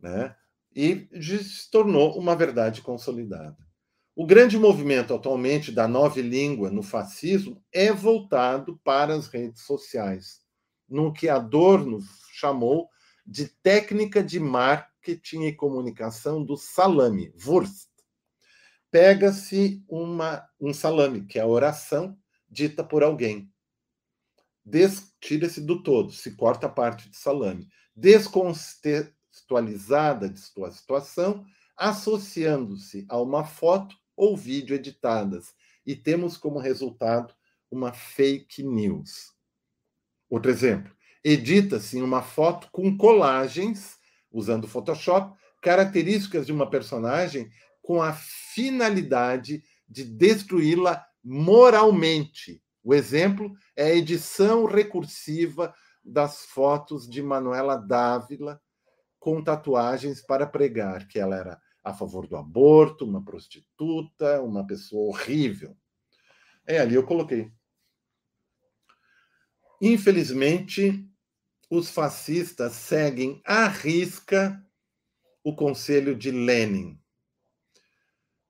[0.00, 0.34] né?
[0.74, 3.65] E se tornou uma verdade consolidada.
[4.18, 10.40] O grande movimento atualmente da nova língua no fascismo é voltado para as redes sociais,
[10.88, 12.00] no que Adorno
[12.32, 12.88] chamou
[13.26, 17.90] de técnica de marketing e comunicação do salame, Wurst.
[18.90, 19.84] Pega-se
[20.58, 23.52] um salame, que é a oração dita por alguém.
[25.20, 27.68] Tira-se do todo, se corta a parte de salame.
[27.94, 31.44] Descontextualizada de sua situação,
[31.76, 35.54] associando-se a uma foto ou vídeo editadas,
[35.84, 37.34] e temos como resultado
[37.70, 39.32] uma fake news.
[40.28, 40.92] Outro exemplo:
[41.22, 43.96] edita-se uma foto com colagens,
[44.30, 47.50] usando Photoshop, características de uma personagem
[47.82, 52.62] com a finalidade de destruí-la moralmente.
[52.82, 58.60] O exemplo é a edição recursiva das fotos de Manuela Dávila
[59.18, 65.06] com tatuagens para pregar que ela era a favor do aborto, uma prostituta, uma pessoa
[65.08, 65.76] horrível.
[66.66, 67.52] É ali eu coloquei.
[69.80, 71.08] Infelizmente,
[71.70, 74.60] os fascistas seguem à risca
[75.44, 76.98] o conselho de Lenin.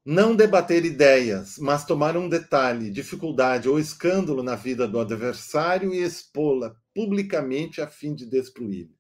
[0.03, 5.99] Não debater ideias, mas tomar um detalhe, dificuldade ou escândalo na vida do adversário e
[5.99, 8.97] expô-la publicamente a fim de destruí-lo.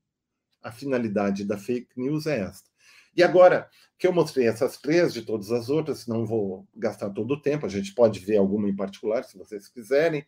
[0.62, 2.76] A finalidade da fake news é esta.
[3.17, 7.33] E agora que eu mostrei essas três, de todas as outras, não vou gastar todo
[7.33, 10.27] o tempo, a gente pode ver alguma em particular, se vocês quiserem,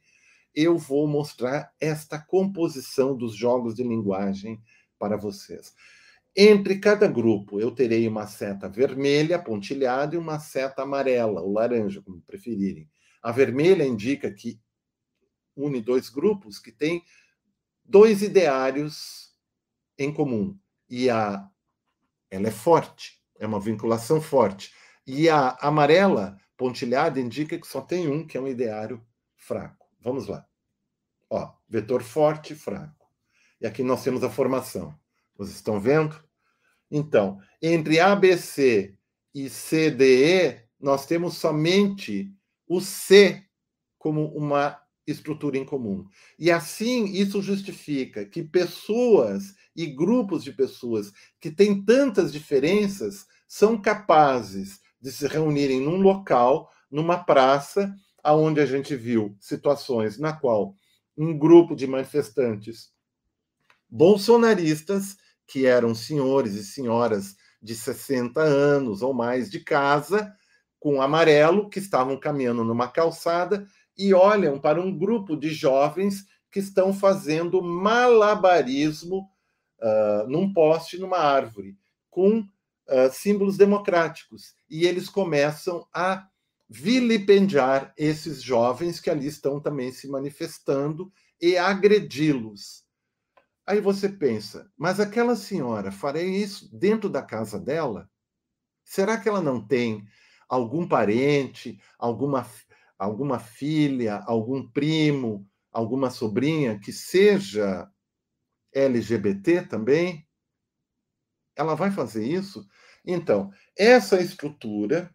[0.54, 4.60] eu vou mostrar esta composição dos jogos de linguagem
[4.98, 5.74] para vocês.
[6.34, 12.00] Entre cada grupo, eu terei uma seta vermelha, pontilhada, e uma seta amarela, ou laranja,
[12.00, 12.88] como preferirem.
[13.22, 14.58] A vermelha indica que
[15.54, 17.02] une dois grupos que têm
[17.84, 19.34] dois ideários
[19.98, 20.56] em comum.
[20.88, 21.48] E a
[22.30, 24.72] ela é forte, é uma vinculação forte.
[25.06, 29.02] E a amarela pontilhada indica que só tem um, que é um ideário
[29.36, 29.86] fraco.
[30.00, 30.46] Vamos lá.
[31.30, 33.06] Ó, vetor forte fraco.
[33.60, 34.94] E aqui nós temos a formação.
[35.36, 36.22] Vocês estão vendo?
[36.90, 38.96] Então, entre ABC
[39.34, 42.32] e CDE, nós temos somente
[42.66, 43.44] o C
[43.98, 46.06] como uma estrutura em comum.
[46.38, 53.80] E assim, isso justifica que pessoas e grupos de pessoas que têm tantas diferenças são
[53.80, 60.74] capazes de se reunirem num local, numa praça, aonde a gente viu situações na qual
[61.16, 62.90] um grupo de manifestantes
[63.88, 65.16] bolsonaristas,
[65.46, 70.34] que eram senhores e senhoras de 60 anos ou mais de casa,
[70.80, 73.64] com amarelo, que estavam caminhando numa calçada
[73.96, 79.28] e olham para um grupo de jovens que estão fazendo malabarismo
[79.80, 81.76] uh, num poste, numa árvore,
[82.10, 84.54] com uh, símbolos democráticos.
[84.68, 86.26] E eles começam a
[86.68, 91.10] vilipendiar esses jovens que ali estão também se manifestando
[91.40, 92.84] e agredi-los.
[93.66, 98.10] Aí você pensa, mas aquela senhora farei isso dentro da casa dela?
[98.84, 100.06] Será que ela não tem
[100.48, 102.46] algum parente, alguma,
[102.98, 107.86] alguma filha, algum primo, alguma sobrinha que seja
[108.72, 110.26] LGBT também?
[111.56, 112.66] Ela vai fazer isso?
[113.04, 115.14] Então, essa estrutura,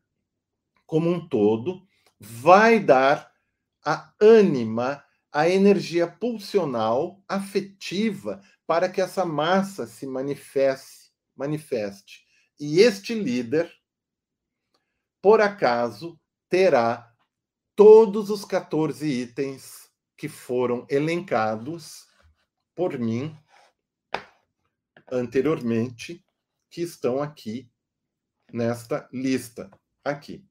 [0.86, 1.88] como um todo,
[2.20, 3.32] vai dar
[3.86, 11.12] a ânima, a energia pulsional, afetiva, para que essa massa se manifeste.
[11.36, 12.24] manifeste.
[12.60, 13.72] E este líder,
[15.22, 17.12] por acaso, terá
[17.76, 22.08] todos os 14 itens que foram elencados
[22.76, 23.36] por mim
[25.12, 26.24] anteriormente,
[26.70, 27.70] que estão aqui
[28.52, 29.70] nesta lista
[30.04, 30.46] aqui.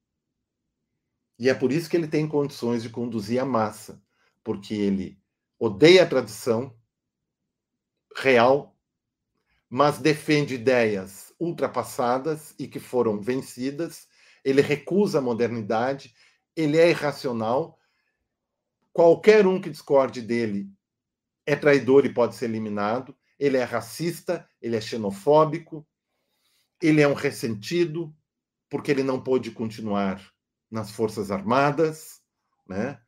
[1.39, 4.03] E é por isso que ele tem condições de conduzir a massa,
[4.45, 5.21] porque ele
[5.59, 6.77] odeia a tradição
[8.17, 8.77] real,
[9.69, 14.07] mas defende ideias ultrapassadas e que foram vencidas.
[14.45, 16.15] Ele recusa a modernidade,
[16.55, 17.79] ele é irracional.
[18.93, 20.71] Qualquer um que discorde dele
[21.47, 23.17] é traidor e pode ser eliminado.
[23.43, 25.85] Ele é racista, ele é xenofóbico,
[26.81, 28.15] ele é um ressentido,
[28.71, 30.33] porque ele não pôde continuar
[30.71, 32.23] nas Forças Armadas,
[32.69, 33.03] né?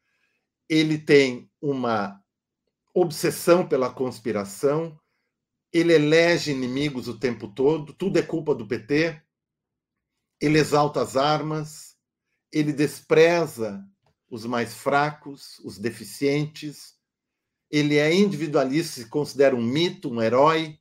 [0.69, 2.21] ele tem uma
[2.93, 4.99] obsessão pela conspiração,
[5.73, 9.23] ele elege inimigos o tempo todo, tudo é culpa do PT,
[10.41, 11.97] ele exalta as armas,
[12.51, 13.87] ele despreza
[14.29, 16.99] os mais fracos, os deficientes,
[17.77, 20.79] ele é individualista, se considera um mito, um herói,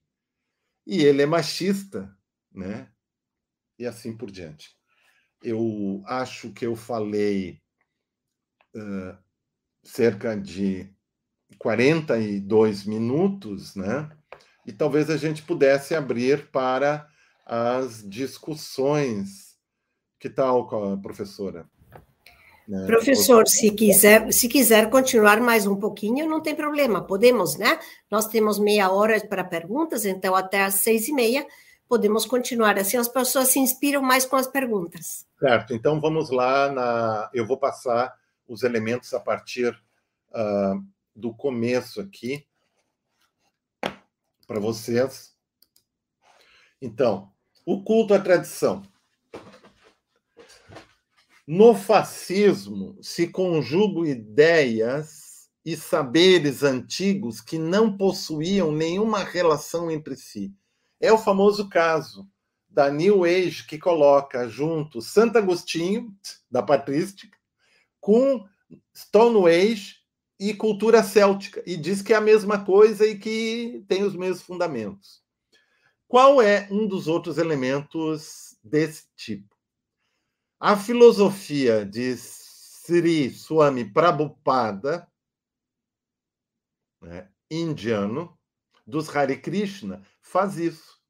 [0.86, 2.16] e ele é machista,
[2.52, 2.88] né?
[3.80, 4.78] E assim por diante.
[5.42, 7.60] Eu acho que eu falei
[8.76, 9.18] uh,
[9.84, 10.88] cerca de
[11.58, 14.16] 42 minutos, né?
[14.64, 17.10] E talvez a gente pudesse abrir para
[17.44, 19.58] as discussões.
[20.20, 20.68] Que tal,
[21.02, 21.68] professora?
[22.68, 22.86] Né?
[22.86, 27.78] Professor, se quiser, se quiser continuar mais um pouquinho, não tem problema, podemos, né?
[28.10, 31.46] Nós temos meia hora para perguntas, então até às seis e meia
[31.90, 32.78] podemos continuar.
[32.80, 35.26] Assim as pessoas se inspiram mais com as perguntas.
[35.40, 36.72] Certo, então vamos lá.
[36.72, 37.30] Na...
[37.34, 38.14] Eu vou passar
[38.48, 39.74] os elementos a partir
[40.32, 40.84] uh,
[41.16, 42.46] do começo aqui
[44.48, 45.36] para vocês.
[46.82, 47.32] Então,
[47.66, 48.84] o culto à tradição.
[51.46, 60.54] No fascismo se conjugam ideias e saberes antigos que não possuíam nenhuma relação entre si.
[61.02, 62.26] É o famoso caso
[62.70, 66.16] da New Age que coloca junto Santo Agostinho,
[66.50, 67.38] da patrística,
[68.00, 68.46] com
[68.96, 69.98] Stone Age
[70.40, 74.42] e cultura céltica, e diz que é a mesma coisa e que tem os mesmos
[74.42, 75.22] fundamentos.
[76.08, 79.53] Qual é um dos outros elementos desse tipo?
[80.66, 85.06] A filosofia de Sri Swami Prabhupada,
[87.02, 88.40] né, indiano,
[88.88, 91.02] dos Hare Krishna, faz isso.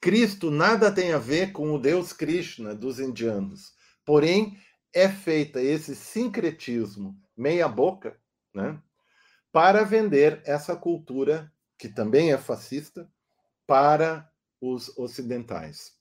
[0.00, 3.76] Cristo nada tem a ver com o Deus Krishna dos indianos.
[4.04, 4.58] Porém,
[4.92, 8.20] é feita esse sincretismo meia-boca
[8.52, 8.82] né,
[9.52, 13.08] para vender essa cultura, que também é fascista,
[13.68, 14.28] para
[14.60, 15.99] os ocidentais.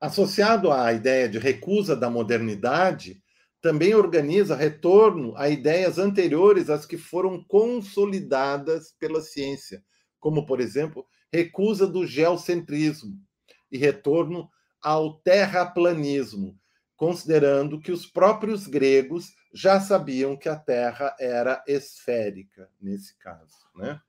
[0.00, 3.22] Associado à ideia de recusa da modernidade,
[3.60, 9.84] também organiza retorno a ideias anteriores às que foram consolidadas pela ciência,
[10.18, 13.18] como, por exemplo, recusa do geocentrismo
[13.70, 14.48] e retorno
[14.82, 16.58] ao terraplanismo,
[16.96, 23.56] considerando que os próprios gregos já sabiam que a Terra era esférica, nesse caso.
[23.76, 24.00] Né?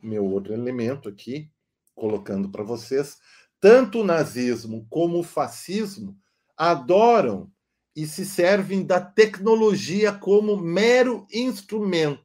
[0.00, 1.50] Meu outro elemento aqui,
[1.94, 3.18] colocando para vocês,
[3.60, 6.16] tanto o nazismo como o fascismo
[6.56, 7.50] adoram
[7.94, 12.24] e se servem da tecnologia como mero instrumento.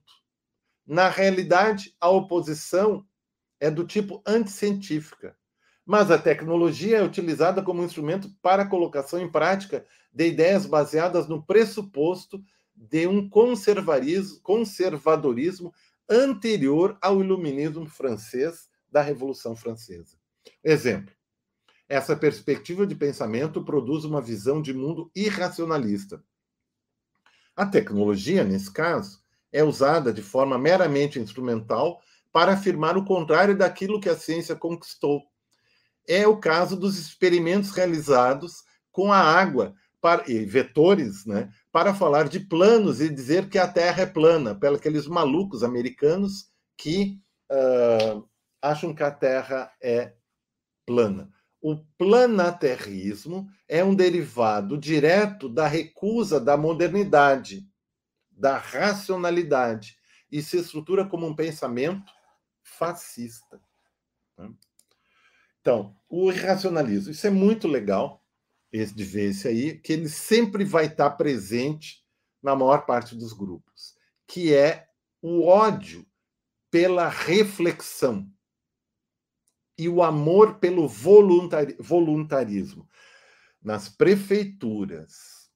[0.86, 3.06] Na realidade, a oposição
[3.60, 5.36] é do tipo anticientífica,
[5.86, 11.28] mas a tecnologia é utilizada como instrumento para a colocação em prática de ideias baseadas
[11.28, 12.44] no pressuposto
[12.76, 15.74] de um conservadorismo
[16.10, 20.18] anterior ao iluminismo francês da Revolução Francesa.
[20.64, 21.14] Exemplo:
[21.88, 26.24] essa perspectiva de pensamento produz uma visão de mundo irracionalista.
[27.56, 29.22] A tecnologia, nesse caso,
[29.52, 35.22] é usada de forma meramente instrumental para afirmar o contrário daquilo que a ciência conquistou.
[36.08, 42.28] É o caso dos experimentos realizados com a água para, e vetores, né, para falar
[42.28, 47.22] de planos e dizer que a Terra é plana, pelos aqueles malucos americanos que
[47.52, 48.28] uh,
[48.62, 50.14] acham que a Terra é
[50.86, 51.30] plana.
[51.64, 57.66] O planaterrismo é um derivado direto da recusa da modernidade,
[58.30, 59.98] da racionalidade,
[60.30, 62.12] e se estrutura como um pensamento
[62.62, 63.62] fascista.
[64.38, 64.52] Né?
[65.62, 68.22] Então, o irracionalismo, isso é muito legal,
[68.70, 72.04] esse de ver esse aí, que ele sempre vai estar presente
[72.42, 73.96] na maior parte dos grupos,
[74.28, 74.90] que é
[75.22, 76.06] o ódio
[76.70, 78.30] pela reflexão
[79.78, 82.88] e o amor pelo voluntari voluntarismo.
[83.62, 85.50] Nas prefeituras,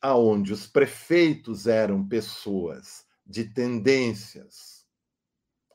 [0.00, 4.84] aonde os prefeitos eram pessoas de tendências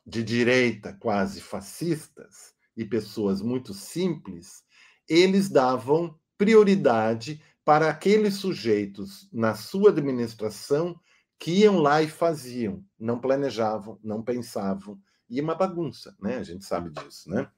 [0.06, 4.64] de direita quase fascistas e pessoas muito simples,
[5.08, 11.00] eles davam prioridade para aqueles sujeitos na sua administração
[11.38, 16.38] que iam lá e faziam, não planejavam, não pensavam, e uma bagunça, né?
[16.38, 17.50] A gente sabe disso, né?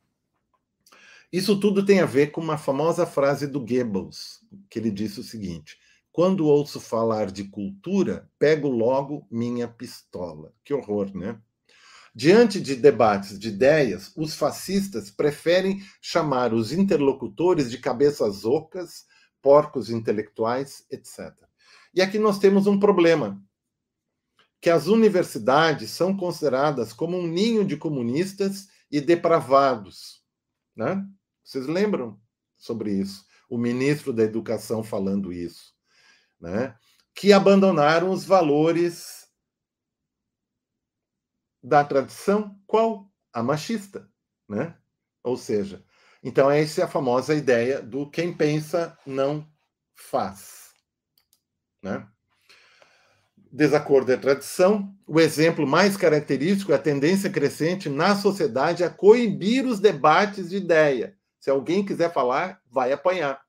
[1.31, 5.23] Isso tudo tem a ver com uma famosa frase do Goebbels, que ele disse o
[5.23, 5.77] seguinte:
[6.11, 10.53] quando ouço falar de cultura, pego logo minha pistola.
[10.63, 11.39] Que horror, né?
[12.13, 19.05] Diante de debates de ideias, os fascistas preferem chamar os interlocutores de cabeças ocas,
[19.41, 21.33] porcos intelectuais, etc.
[21.93, 23.41] E aqui nós temos um problema,
[24.59, 30.21] que as universidades são consideradas como um ninho de comunistas e depravados,
[30.75, 31.05] né?
[31.51, 32.17] Vocês lembram
[32.55, 33.25] sobre isso?
[33.49, 35.73] O ministro da Educação falando isso,
[36.39, 36.77] né?
[37.13, 39.27] Que abandonaram os valores
[41.61, 43.11] da tradição, qual?
[43.33, 44.09] A machista,
[44.47, 44.77] né?
[45.21, 45.83] Ou seja,
[46.23, 49.45] então essa é a famosa ideia do quem pensa não
[49.93, 50.71] faz,
[51.83, 52.07] né?
[53.51, 54.97] Desacordo é tradição.
[55.05, 60.55] O exemplo mais característico é a tendência crescente na sociedade a coibir os debates de
[60.55, 61.19] ideia.
[61.41, 63.41] Se alguém quiser falar, vai apanhar.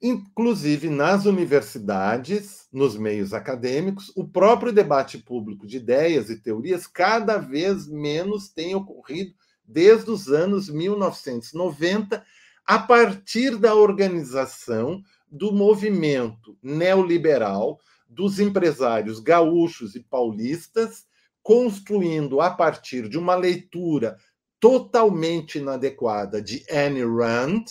[0.00, 7.36] Inclusive, nas universidades, nos meios acadêmicos, o próprio debate público de ideias e teorias cada
[7.36, 12.24] vez menos tem ocorrido desde os anos 1990,
[12.64, 21.06] a partir da organização do movimento neoliberal dos empresários gaúchos e paulistas,
[21.42, 24.16] construindo a partir de uma leitura
[24.60, 27.64] totalmente inadequada de Anne Rand,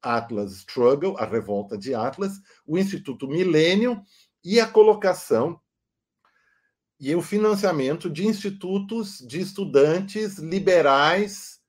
[0.00, 4.02] Atlas Struggle, a revolta de Atlas, o Instituto Millennium
[4.44, 5.60] e a colocação
[6.98, 11.60] e o financiamento de institutos de estudantes liberais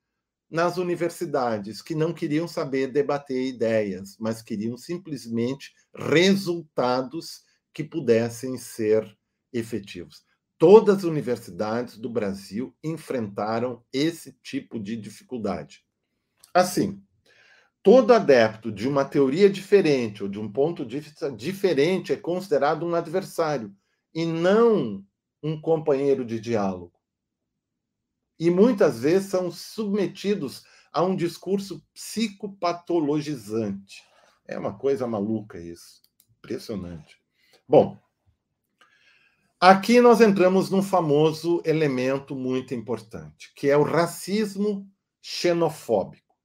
[0.49, 7.41] nas universidades, que não queriam saber debater ideias, mas queriam simplesmente resultados
[7.73, 9.17] que pudessem ser
[9.51, 10.23] efetivos.
[10.63, 15.83] Todas as universidades do Brasil enfrentaram esse tipo de dificuldade.
[16.53, 17.03] Assim,
[17.83, 22.85] todo adepto de uma teoria diferente ou de um ponto de vista diferente é considerado
[22.85, 23.75] um adversário
[24.15, 25.05] e não
[25.43, 26.97] um companheiro de diálogo.
[28.39, 34.01] E muitas vezes são submetidos a um discurso psicopatologizante.
[34.47, 36.01] É uma coisa maluca isso.
[36.37, 37.17] Impressionante.
[37.67, 38.01] Bom,
[39.65, 44.85] Aqui nós entramos num famoso elemento muito importante, que é o racismo
[45.21, 46.35] xenofóbico.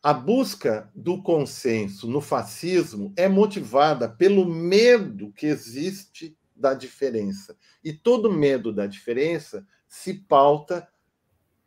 [0.00, 7.56] A busca do consenso no fascismo é motivada pelo medo que existe da diferença.
[7.82, 10.88] E todo medo da diferença se pauta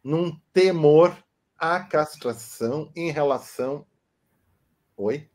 [0.01, 1.13] num temor
[1.57, 3.85] à castração em relação.
[4.95, 5.29] Oi?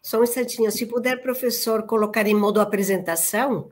[0.00, 0.72] Só um instantinho.
[0.72, 3.70] Se puder, professor, colocar em modo apresentação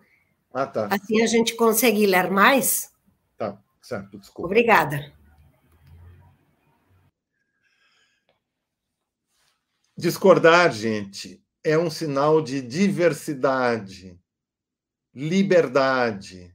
[0.55, 0.89] ah, tá.
[0.89, 2.93] Assim a gente consegue ler mais?
[3.37, 4.47] Tá, certo, desculpa.
[4.47, 5.13] Obrigada.
[9.97, 14.17] Discordar, gente, é um sinal de diversidade,
[15.13, 16.55] liberdade,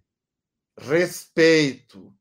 [0.78, 2.14] respeito,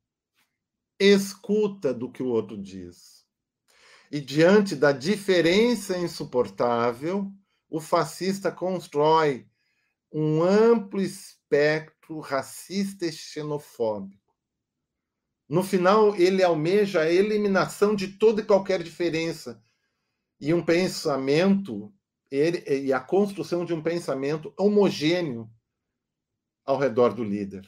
[0.98, 3.24] escuta do que o outro diz.
[4.10, 7.30] E diante da diferença insuportável,
[7.68, 9.46] o fascista constrói
[10.12, 11.00] um amplo
[11.48, 14.34] espectro racista e xenofóbico.
[15.48, 19.62] No final, ele almeja a eliminação de toda e qualquer diferença
[20.38, 21.92] e um pensamento
[22.30, 25.50] ele, e a construção de um pensamento homogêneo
[26.66, 27.66] ao redor do líder.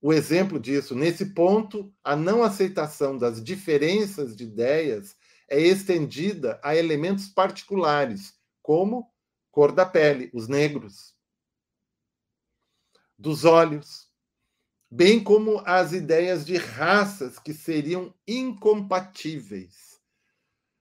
[0.00, 5.14] O exemplo disso, nesse ponto, a não aceitação das diferenças de ideias
[5.48, 9.10] é estendida a elementos particulares, como
[9.50, 11.13] cor da pele, os negros
[13.24, 14.06] dos olhos,
[14.90, 19.98] bem como as ideias de raças que seriam incompatíveis.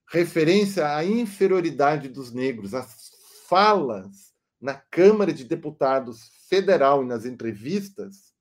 [0.10, 3.12] Referência à inferioridade dos negros, as
[3.48, 8.34] falas na Câmara de Deputados Federal e nas entrevistas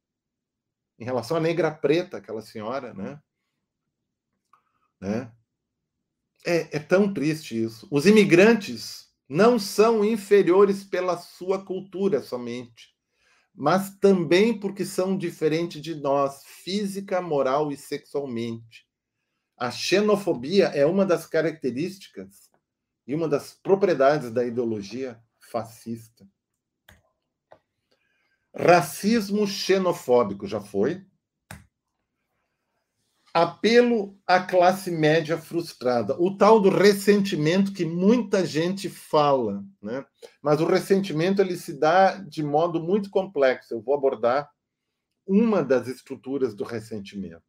[0.99, 3.23] em relação à negra preta, aquela senhora, né?
[5.01, 5.33] né?
[6.45, 7.87] É, é tão triste isso.
[7.89, 12.92] Os imigrantes não são inferiores pela sua cultura somente
[13.55, 18.87] mas também porque são diferentes de nós, física, moral e sexualmente.
[19.57, 22.51] A xenofobia é uma das características
[23.07, 26.27] e uma das propriedades da ideologia fascista.
[28.55, 31.07] Racismo xenofóbico já foi.
[33.35, 40.05] Apelo à classe média frustrada, o tal do ressentimento que muita gente fala, né?
[40.43, 43.73] Mas o ressentimento ele se dá de modo muito complexo.
[43.73, 44.51] Eu vou abordar
[45.27, 47.43] uma das estruturas do ressentimento.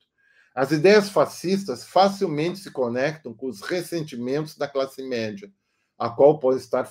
[0.56, 5.52] As ideias fascistas facilmente se conectam com os ressentimentos da classe média,
[5.98, 6.90] a qual pode estar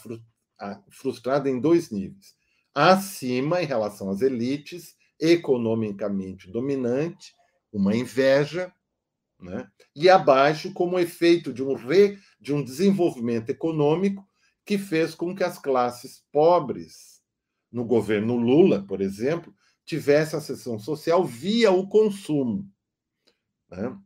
[0.90, 2.34] frustrada em dois níveis:
[2.74, 7.32] acima em relação às elites, economicamente dominante,
[7.72, 8.70] uma inveja
[9.42, 9.66] né?
[9.94, 14.26] e abaixo como efeito de um, re, de um desenvolvimento econômico
[14.64, 17.20] que fez com que as classes pobres,
[17.70, 19.52] no governo Lula, por exemplo,
[19.84, 22.70] tivessem ascensão social via o consumo.
[23.68, 23.96] Né?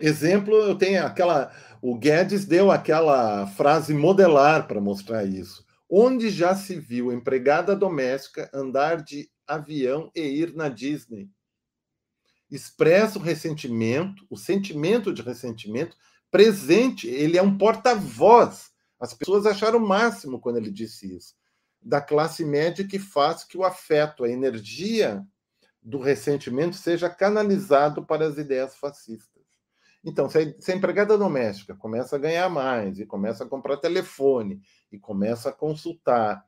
[0.00, 1.54] Exemplo, eu tenho aquela.
[1.80, 5.64] O Guedes deu aquela frase modelar para mostrar isso.
[5.88, 11.28] Onde já se viu empregada doméstica andar de avião e ir na Disney?
[12.52, 15.96] Expressa o ressentimento, o sentimento de ressentimento
[16.30, 18.70] presente, ele é um porta-voz.
[19.00, 21.34] As pessoas acharam o máximo quando ele disse isso.
[21.80, 25.26] Da classe média que faz que o afeto, a energia
[25.82, 29.42] do ressentimento seja canalizado para as ideias fascistas.
[30.04, 34.98] Então, se a empregada doméstica começa a ganhar mais e começa a comprar telefone e
[34.98, 36.44] começa a consultar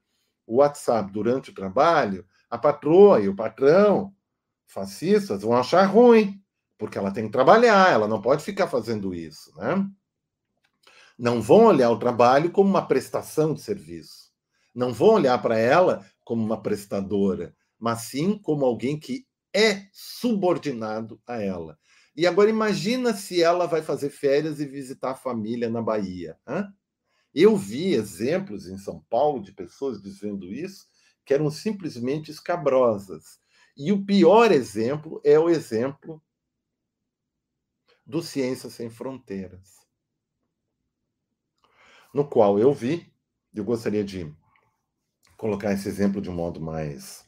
[0.47, 4.14] o WhatsApp durante o trabalho, a patroa e o patrão
[4.67, 6.41] fascistas vão achar ruim,
[6.79, 9.89] porque ela tem que trabalhar, ela não pode ficar fazendo isso, né?
[11.19, 14.33] Não vão olhar o trabalho como uma prestação de serviço.
[14.75, 21.21] Não vão olhar para ela como uma prestadora, mas sim como alguém que é subordinado
[21.27, 21.79] a ela.
[22.17, 26.37] E agora imagina se ela vai fazer férias e visitar a família na Bahia.
[26.49, 26.67] Hein?
[27.35, 30.87] Eu vi exemplos em São Paulo de pessoas dizendo isso
[31.25, 33.41] que eram simplesmente escabrosas.
[33.77, 36.23] E o pior exemplo é o exemplo
[38.07, 39.85] do Ciência Sem Fronteiras,
[42.13, 43.13] no qual eu vi,
[43.55, 44.33] eu gostaria de
[45.37, 47.27] colocar esse exemplo de um modo mais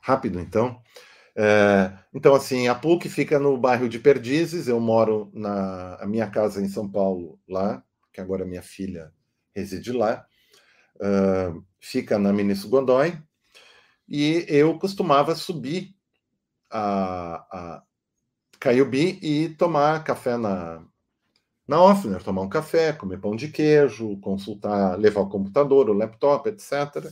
[0.00, 0.80] rápido, então.
[1.34, 6.28] É, então, assim, a PUC fica no bairro de Perdizes, eu moro na a minha
[6.30, 9.12] casa em São Paulo, lá, que agora minha filha
[9.54, 10.26] reside lá,
[10.96, 13.18] uh, fica na Ministro Gondói,
[14.12, 15.96] e eu costumava subir
[16.70, 17.82] a, a
[18.60, 20.84] Caiubi e tomar café na,
[21.66, 26.46] na Offner, tomar um café, comer pão de queijo, consultar, levar o computador, o laptop,
[26.46, 27.10] etc.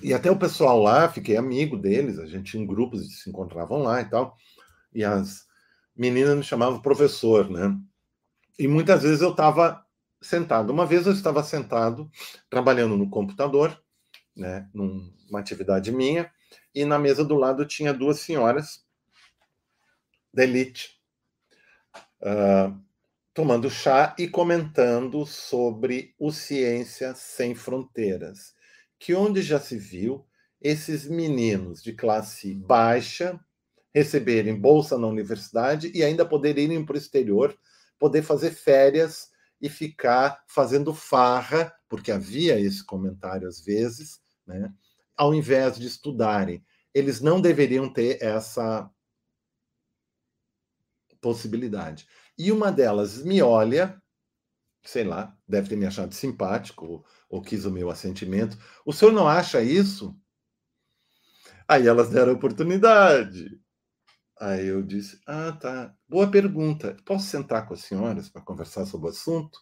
[0.00, 4.00] E até o pessoal lá, fiquei amigo deles, a gente em grupos se encontravam lá
[4.00, 4.36] e tal.
[4.94, 5.44] E as
[5.96, 7.76] meninas me chamavam professor, né?
[8.56, 9.84] E muitas vezes eu estava
[10.20, 10.72] sentado.
[10.72, 12.10] Uma vez eu estava sentado,
[12.48, 13.80] trabalhando no computador,
[14.36, 16.30] né, numa atividade minha,
[16.74, 18.84] e na mesa do lado tinha duas senhoras
[20.32, 21.00] da elite,
[22.22, 22.78] uh,
[23.34, 28.54] tomando chá e comentando sobre o Ciência Sem Fronteiras,
[28.98, 30.26] que onde já se viu
[30.60, 33.40] esses meninos de classe baixa
[33.92, 37.56] receberem bolsa na universidade e ainda poderem ir para o exterior,
[37.98, 39.29] poder fazer férias
[39.60, 44.72] e ficar fazendo farra, porque havia esse comentário às vezes, né?
[45.16, 46.64] ao invés de estudarem.
[46.94, 48.90] Eles não deveriam ter essa
[51.20, 52.08] possibilidade.
[52.38, 54.00] E uma delas me olha,
[54.82, 58.56] sei lá, deve ter me achado simpático ou, ou quis o meu assentimento.
[58.84, 60.18] O senhor não acha isso?
[61.68, 63.60] Aí elas deram oportunidade.
[64.40, 65.94] Aí eu disse: Ah, tá.
[66.08, 66.96] Boa pergunta.
[67.04, 69.60] Posso sentar com as senhoras para conversar sobre o assunto?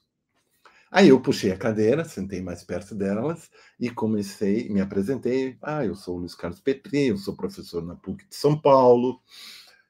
[0.90, 5.58] Aí eu puxei a cadeira, sentei mais perto delas e comecei, me apresentei.
[5.60, 9.20] Ah, eu sou o Luiz Carlos Petri, eu sou professor na PUC de São Paulo,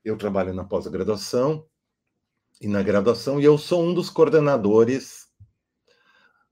[0.02, 1.64] eu trabalho na pós-graduação
[2.60, 5.28] e na graduação, e eu sou um dos coordenadores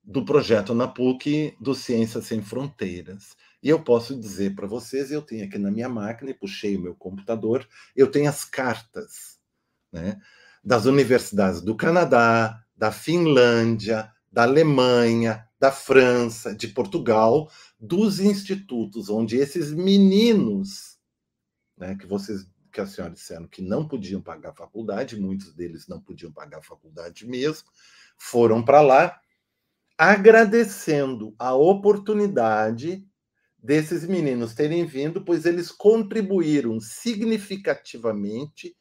[0.05, 3.34] do projeto na PUC do Ciência Sem Fronteiras.
[3.66, 6.80] E eu posso dizer para vocês, eu tenho aqui na minha máquina, e puxei o
[6.80, 9.40] meu computador, eu tenho as cartas
[9.90, 10.20] né,
[10.62, 19.36] das universidades do Canadá, da Finlândia, da Alemanha, da França, de Portugal, dos institutos onde
[19.36, 21.00] esses meninos,
[21.76, 25.88] né, que vocês que a senhora disseram que não podiam pagar a faculdade, muitos deles
[25.88, 27.66] não podiam pagar a faculdade mesmo,
[28.16, 29.20] foram para lá
[29.98, 33.04] agradecendo a oportunidade
[33.66, 38.76] desses meninos terem vindo, pois eles contribuíram significativamente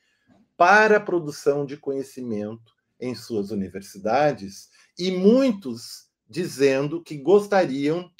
[0.55, 8.11] para a produção de conhecimento em suas universidades e muitos dizendo que gostariam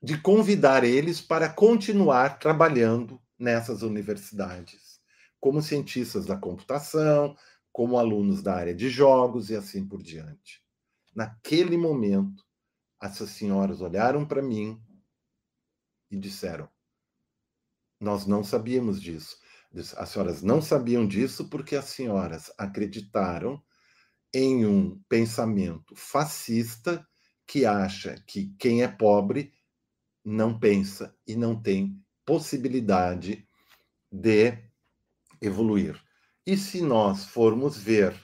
[0.00, 5.00] de convidar eles para continuar trabalhando nessas universidades,
[5.40, 7.36] como cientistas da computação,
[7.72, 10.62] como alunos da área de jogos e assim por diante.
[11.12, 12.45] Naquele momento,
[13.00, 14.80] essas senhoras olharam para mim
[16.10, 16.68] e disseram:
[18.00, 19.38] Nós não sabíamos disso.
[19.96, 23.62] As senhoras não sabiam disso porque as senhoras acreditaram
[24.32, 27.06] em um pensamento fascista
[27.46, 29.52] que acha que quem é pobre
[30.24, 33.46] não pensa e não tem possibilidade
[34.10, 34.58] de
[35.40, 36.02] evoluir.
[36.44, 38.14] E se nós formos ver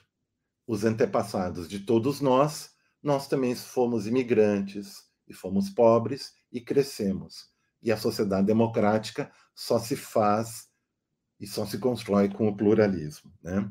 [0.67, 2.72] os antepassados de todos nós,
[3.03, 7.51] nós também fomos imigrantes e fomos pobres e crescemos.
[7.81, 10.69] E a sociedade democrática só se faz
[11.37, 13.31] e só se constrói com o pluralismo.
[13.43, 13.69] Né?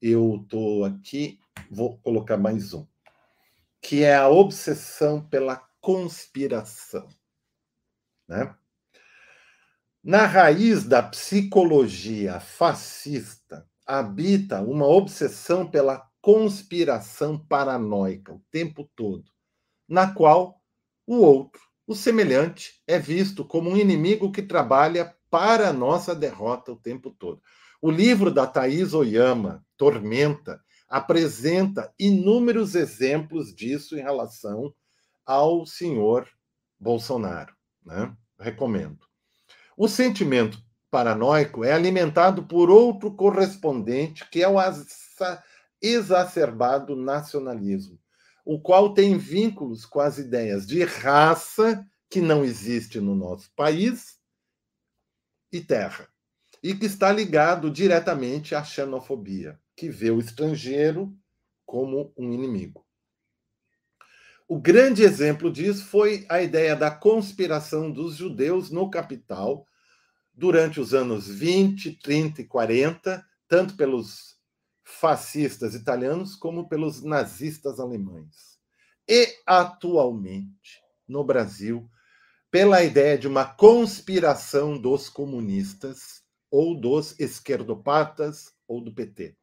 [0.00, 1.38] Eu estou aqui,
[1.70, 2.86] vou colocar mais um,
[3.82, 7.06] que é a obsessão pela conspiração.
[8.26, 8.54] Né?
[10.02, 19.24] Na raiz da psicologia fascista habita uma obsessão pela conspiração paranoica o tempo todo,
[19.88, 20.60] na qual
[21.06, 26.72] o outro, o semelhante, é visto como um inimigo que trabalha para a nossa derrota
[26.72, 27.40] o tempo todo.
[27.80, 34.74] O livro da Thais Oyama, Tormenta, apresenta inúmeros exemplos disso em relação
[35.24, 36.28] ao senhor
[36.78, 37.54] Bolsonaro.
[37.84, 38.14] Né?
[38.38, 38.98] Recomendo.
[39.76, 40.58] O sentimento
[40.90, 44.58] paranoico é alimentado por outro correspondente, que é o
[45.80, 47.98] exacerbado nacionalismo,
[48.44, 54.18] o qual tem vínculos com as ideias de raça, que não existe no nosso país,
[55.52, 56.08] e terra,
[56.62, 61.16] e que está ligado diretamente à xenofobia, que vê o estrangeiro
[61.64, 62.84] como um inimigo.
[64.48, 69.64] O grande exemplo disso foi a ideia da conspiração dos judeus no capital
[70.34, 74.39] durante os anos 20, 30 e 40, tanto pelos
[74.90, 78.58] fascistas italianos como pelos nazistas alemães.
[79.08, 81.88] E atualmente, no Brasil,
[82.50, 89.36] pela ideia de uma conspiração dos comunistas ou dos esquerdopatas ou do PT.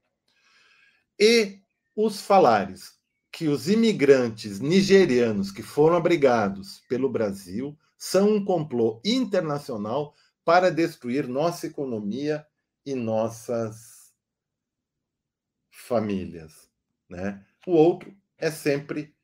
[1.20, 1.60] E
[1.95, 2.98] os falares
[3.32, 10.14] que os imigrantes nigerianos que foram abrigados pelo Brasil são um complô internacional
[10.45, 12.45] para destruir nossa economia
[12.86, 13.97] e nossas
[15.88, 16.70] famílias.
[17.10, 17.44] Né?
[17.66, 19.16] O outro é sempre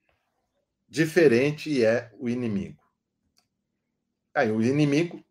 [0.88, 2.82] diferente e é o inimigo.
[4.34, 5.24] Aí, o inimigo,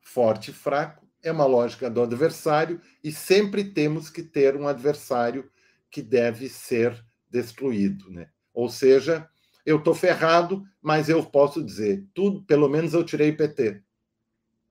[0.00, 5.50] forte e fraco, é uma lógica do adversário e sempre temos que ter um adversário
[5.90, 8.10] que deve ser destruído.
[8.10, 8.28] Né?
[8.52, 9.28] Ou seja,
[9.64, 13.82] eu estou ferrado, mas eu posso dizer, tudo, pelo menos eu tirei PT.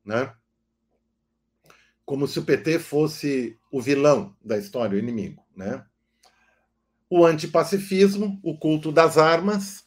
[0.03, 0.33] Né?
[2.05, 5.44] Como se o PT fosse o vilão da história, o inimigo.
[5.55, 5.85] Né?
[7.09, 9.85] O antipacifismo, o culto das armas,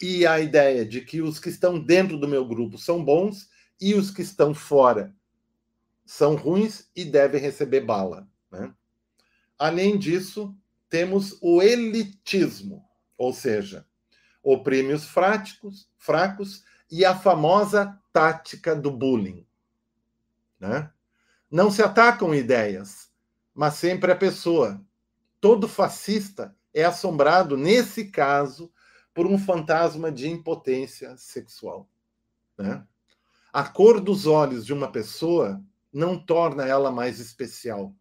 [0.00, 3.48] e a ideia de que os que estão dentro do meu grupo são bons
[3.80, 5.14] e os que estão fora
[6.04, 8.28] são ruins e devem receber bala.
[8.50, 8.72] Né?
[9.58, 10.56] Além disso,
[10.88, 12.84] temos o elitismo,
[13.18, 13.86] ou seja,
[14.42, 19.44] oprime os fracos, fracos e a famosa tática do bullying.
[20.60, 20.90] Né?
[21.50, 23.05] Não se atacam ideias,
[23.56, 24.78] mas sempre a pessoa.
[25.40, 28.70] Todo fascista é assombrado, nesse caso,
[29.14, 31.88] por um fantasma de impotência sexual.
[32.58, 32.86] Né?
[33.50, 37.94] A cor dos olhos de uma pessoa não torna ela mais especial,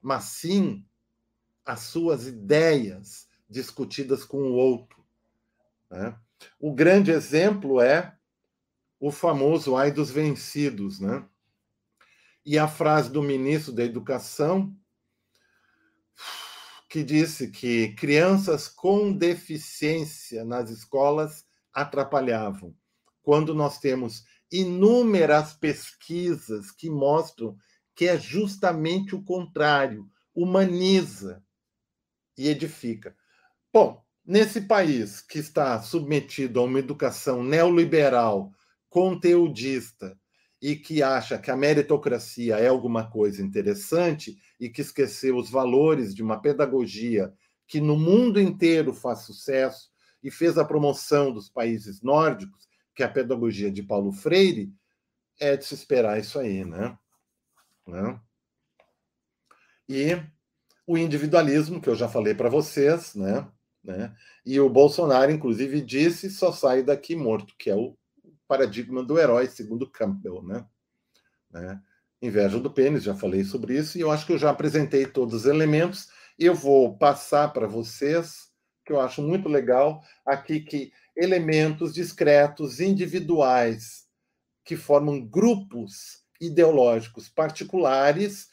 [0.00, 0.82] mas sim
[1.62, 5.04] as suas ideias discutidas com o outro.
[5.90, 6.18] Né?
[6.58, 8.16] O grande exemplo é
[8.98, 11.00] o famoso ai dos vencidos.
[11.00, 11.22] Né?
[12.50, 14.74] E a frase do ministro da Educação
[16.88, 21.44] que disse que crianças com deficiência nas escolas
[21.74, 22.74] atrapalhavam,
[23.20, 27.54] quando nós temos inúmeras pesquisas que mostram
[27.94, 31.44] que é justamente o contrário, humaniza
[32.34, 33.14] e edifica.
[33.70, 38.50] Bom, nesse país que está submetido a uma educação neoliberal,
[38.88, 40.18] conteudista,
[40.60, 46.14] e que acha que a meritocracia é alguma coisa interessante e que esqueceu os valores
[46.14, 47.32] de uma pedagogia
[47.66, 49.90] que no mundo inteiro faz sucesso
[50.22, 54.72] e fez a promoção dos países nórdicos, que é a pedagogia de Paulo Freire,
[55.38, 56.98] é de se esperar isso aí, né?
[57.86, 58.20] né?
[59.88, 60.20] E
[60.86, 63.46] o individualismo, que eu já falei para vocês, né?
[63.84, 64.14] né?
[64.44, 67.96] E o Bolsonaro, inclusive, disse só sai daqui morto, que é o
[68.48, 70.66] paradigma do herói, segundo Campbell, né?
[71.50, 71.80] Né?
[72.20, 75.34] Inveja do pênis, já falei sobre isso, e eu acho que eu já apresentei todos
[75.34, 76.08] os elementos.
[76.38, 78.48] Eu vou passar para vocês,
[78.84, 84.06] que eu acho muito legal, aqui que elementos discretos, individuais,
[84.64, 88.48] que formam grupos ideológicos particulares,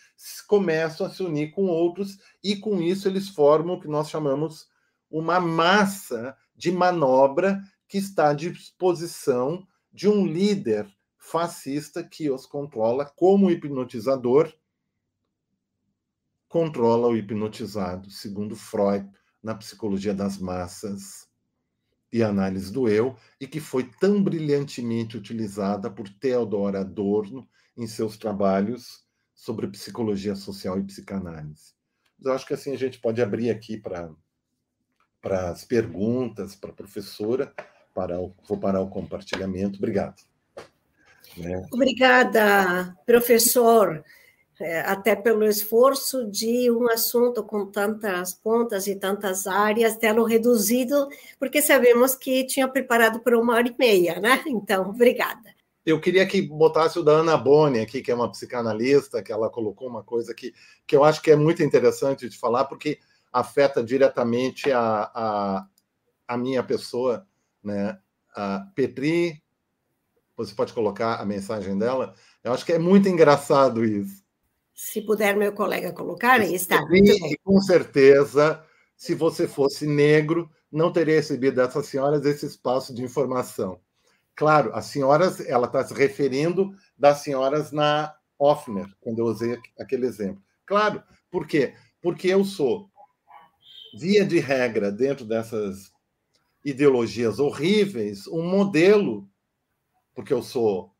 [0.47, 4.67] começam a se unir com outros, e com isso eles formam o que nós chamamos
[5.09, 13.05] uma massa de manobra que está à disposição de um líder fascista que os controla
[13.05, 14.53] como hipnotizador
[16.49, 19.09] controla o hipnotizado, segundo Freud,
[19.41, 21.29] na psicologia das massas
[22.11, 28.17] e análise do eu, e que foi tão brilhantemente utilizada por Theodor Adorno em seus
[28.17, 31.73] trabalhos sobre psicologia social e psicanálise.
[32.21, 34.13] Eu acho que assim a gente pode abrir aqui para
[35.21, 37.51] para as perguntas para a professora,
[37.95, 39.77] para o, vou parar o compartilhamento.
[39.77, 40.21] Obrigado.
[41.37, 41.65] Né?
[41.71, 44.03] Obrigada, professor,
[44.59, 51.07] é, até pelo esforço de um assunto com tantas pontas e tantas áreas, tê-lo reduzido,
[51.39, 54.43] porque sabemos que tinha preparado para uma hora e meia, né?
[54.45, 55.55] Então, obrigada.
[55.85, 59.49] Eu queria que botasse o da Ana Boni aqui, que é uma psicanalista, que ela
[59.49, 60.53] colocou uma coisa que,
[60.85, 62.97] que eu acho que é muito interessante de falar, porque
[63.31, 65.67] afeta diretamente a, a,
[66.27, 67.27] a minha pessoa,
[67.65, 67.97] né?
[68.35, 69.41] A Petri
[70.37, 72.13] você pode colocar a mensagem dela?
[72.43, 74.23] Eu acho que é muito engraçado isso.
[74.73, 76.81] Se puder, meu colega colocar, aí está.
[76.91, 78.61] E, com certeza,
[78.97, 83.79] se você fosse negro, não teria recebido dessas senhoras esse espaço de informação.
[84.35, 90.05] Claro, as senhoras, ela está se referindo das senhoras na Offner, quando eu usei aquele
[90.05, 90.43] exemplo.
[90.65, 91.01] Claro,
[91.31, 91.73] por quê?
[92.01, 92.89] Porque eu sou,
[93.97, 95.94] via de regra, dentro dessas
[96.65, 99.29] ideologias horríveis, um modelo
[100.15, 100.95] porque eu sou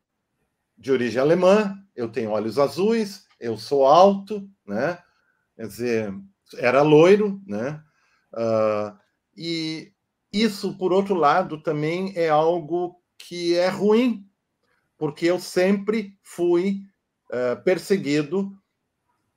[0.76, 4.98] de origem alemã, eu tenho olhos azuis, eu sou alto, né?
[5.56, 6.14] Quer dizer,
[6.58, 7.82] era loiro, né?
[8.32, 8.96] Uh,
[9.34, 9.92] e
[10.30, 14.28] isso, por outro lado, também é algo que é ruim,
[14.98, 16.82] porque eu sempre fui
[17.30, 18.52] uh, perseguido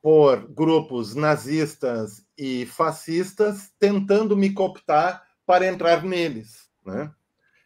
[0.02, 7.12] por grupos nazistas e fascistas tentando me cooptar para entrar neles, né?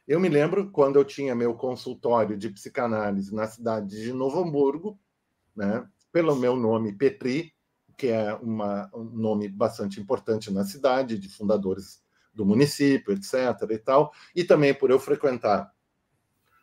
[0.08, 4.98] Eu me lembro quando eu tinha meu consultório de psicanálise na cidade de Novo Hamburgo,
[5.54, 7.54] né, pelo meu nome Petri,
[7.98, 12.02] que é uma, um nome bastante importante na cidade, de fundadores
[12.34, 13.34] do município, etc.
[13.72, 15.70] e tal, e também por eu frequentar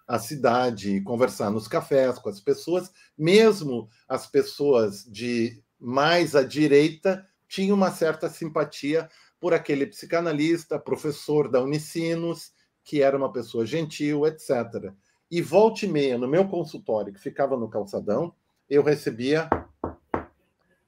[0.09, 7.29] a cidade conversar nos cafés com as pessoas, mesmo as pessoas de mais à direita
[7.47, 9.11] tinham uma certa simpatia
[9.41, 12.53] por aquele psicanalista, professor da Unicinos,
[12.85, 14.93] que era uma pessoa gentil, etc.
[15.31, 18.35] E volta e meia, no meu consultório, que ficava no calçadão,
[18.69, 19.49] eu recebia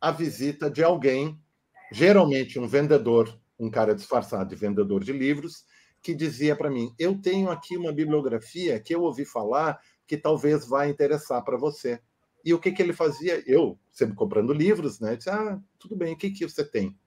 [0.00, 1.40] a visita de alguém,
[1.90, 5.64] geralmente um vendedor, um cara disfarçado de vendedor de livros,
[6.02, 10.66] que dizia para mim: Eu tenho aqui uma bibliografia que eu ouvi falar que talvez
[10.66, 12.00] vá interessar para você.
[12.44, 13.42] E o que, que ele fazia?
[13.46, 15.16] Eu, sempre comprando livros, né?
[15.16, 16.98] Disse: Ah, tudo bem, o que, que você tem?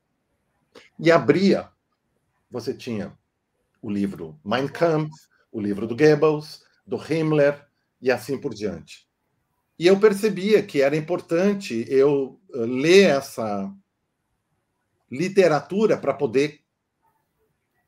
[0.99, 1.69] E abria.
[2.49, 3.17] Você tinha
[3.81, 5.13] o livro Mein Kampf,
[5.51, 7.65] o livro do Goebbels, do Himmler
[8.01, 9.07] e assim por diante.
[9.77, 13.73] E eu percebia que era importante eu eh, ler essa
[15.11, 16.61] literatura para poder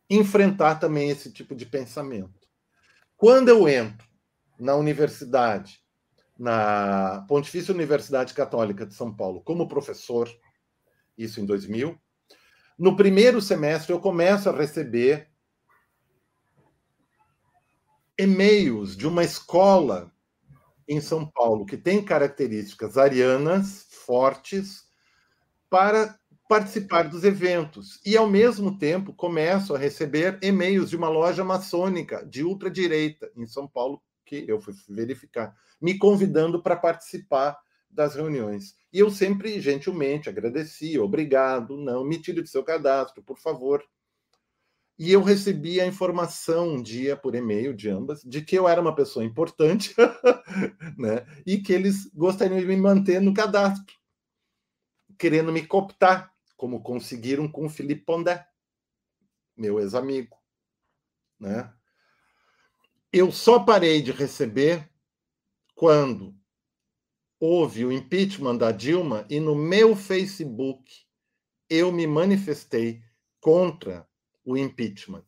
[0.09, 2.47] enfrentar também esse tipo de pensamento.
[3.15, 4.07] Quando eu entro
[4.59, 5.81] na universidade,
[6.38, 10.29] na Pontifícia Universidade Católica de São Paulo, como professor,
[11.17, 11.99] isso em 2000,
[12.78, 15.30] no primeiro semestre eu começo a receber
[18.17, 20.11] e-mails de uma escola
[20.88, 24.86] em São Paulo que tem características arianas fortes
[25.69, 26.17] para
[26.47, 27.99] participar dos eventos.
[28.05, 33.45] E, ao mesmo tempo, começo a receber e-mails de uma loja maçônica de ultradireita em
[33.45, 37.57] São Paulo, que eu fui verificar, me convidando para participar
[37.89, 38.75] das reuniões.
[38.91, 43.83] E eu sempre, gentilmente, agradeci, obrigado, não, me tire do seu cadastro, por favor.
[44.99, 48.81] E eu recebi a informação um dia por e-mail de ambas de que eu era
[48.81, 49.93] uma pessoa importante,
[50.97, 51.25] né?
[51.45, 53.93] E que eles gostariam de me manter no cadastro,
[55.19, 58.43] querendo me cooptar, como conseguiram com o Felipe Pondé,
[59.55, 60.35] meu ex-amigo,
[61.39, 61.71] né?
[63.13, 64.89] Eu só parei de receber
[65.75, 66.35] quando
[67.39, 71.05] houve o impeachment da Dilma e no meu Facebook
[71.69, 73.03] eu me manifestei
[73.39, 74.07] contra
[74.43, 75.25] o impeachment.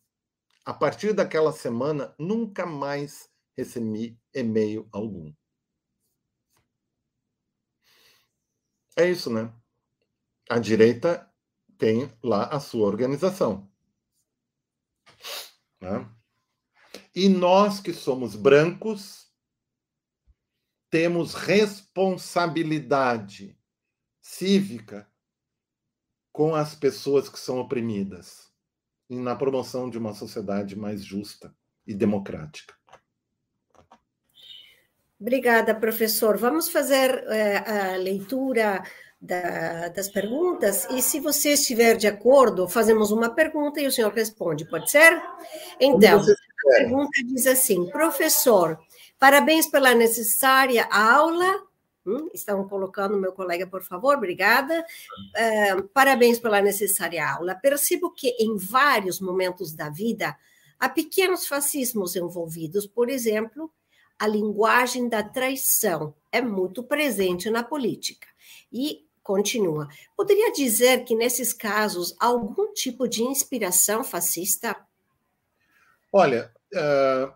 [0.65, 5.33] A partir daquela semana, nunca mais recebi e-mail algum.
[8.95, 9.53] É isso, né?
[10.49, 11.29] A direita
[11.77, 13.69] tem lá a sua organização.
[15.79, 16.09] Né?
[17.15, 19.28] E nós que somos brancos
[20.89, 23.57] temos responsabilidade
[24.21, 25.09] cívica
[26.31, 28.49] com as pessoas que são oprimidas
[29.09, 31.53] e na promoção de uma sociedade mais justa
[31.85, 32.73] e democrática.
[35.19, 36.37] Obrigada, professor.
[36.37, 38.81] Vamos fazer é, a leitura
[39.19, 44.13] da, das perguntas e, se você estiver de acordo, fazemos uma pergunta e o senhor
[44.13, 45.21] responde, pode ser?
[45.79, 48.79] Então, a pergunta diz assim: professor,
[49.19, 51.67] parabéns pela necessária aula.
[52.05, 54.83] Hum, estão colocando meu colega, por favor, obrigada.
[55.35, 57.53] Uh, parabéns pela necessária aula.
[57.53, 60.35] Percebo que em vários momentos da vida
[60.79, 63.71] há pequenos fascismos envolvidos, por exemplo,
[64.17, 68.27] a linguagem da traição é muito presente na política.
[68.71, 69.87] E continua.
[70.15, 74.75] Poderia dizer que nesses casos há algum tipo de inspiração fascista?
[76.11, 77.31] Olha, uh,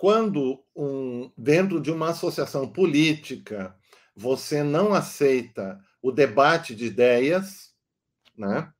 [0.00, 3.76] quando um, dentro de uma associação política
[4.16, 7.74] você não aceita o debate de ideias,
[8.34, 8.72] né?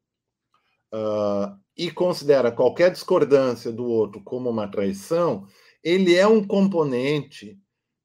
[0.91, 5.47] Uh, e considera qualquer discordância do outro como uma traição,
[5.85, 7.61] ele é um componente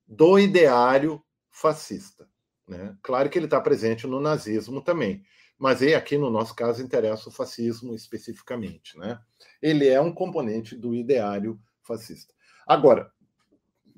[0.05, 2.27] do ideário fascista.
[2.67, 2.97] Né?
[3.01, 5.23] Claro que ele está presente no nazismo também,
[5.57, 8.97] mas aí, aqui no nosso caso interessa o fascismo especificamente.
[8.97, 9.17] Né?
[9.61, 12.34] Ele é um componente do ideário fascista.
[12.67, 13.11] Agora,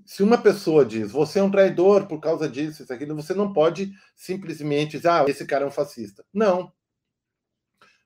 [0.05, 3.51] se uma pessoa diz você é um traidor por causa disso, isso, aquilo, você não
[3.51, 6.25] pode simplesmente dizer ah, esse cara é um fascista.
[6.33, 6.71] Não.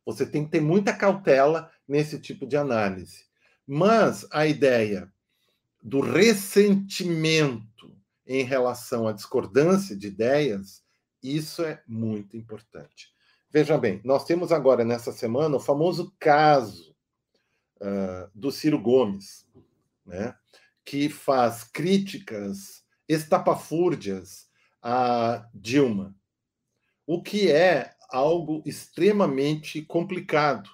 [0.06, 3.26] Você tem que ter muita cautela nesse tipo de análise.
[3.68, 5.12] Mas a ideia
[5.82, 7.96] do ressentimento
[8.26, 10.84] em relação à discordância de ideias,
[11.22, 13.10] isso é muito importante.
[13.50, 16.96] Veja bem, nós temos agora nessa semana o famoso caso
[17.82, 19.46] uh, do Ciro Gomes,
[20.06, 20.36] né,
[20.86, 24.48] que faz críticas estapafúrdias
[24.82, 26.16] a Dilma,
[27.06, 30.70] o que é algo extremamente complicado,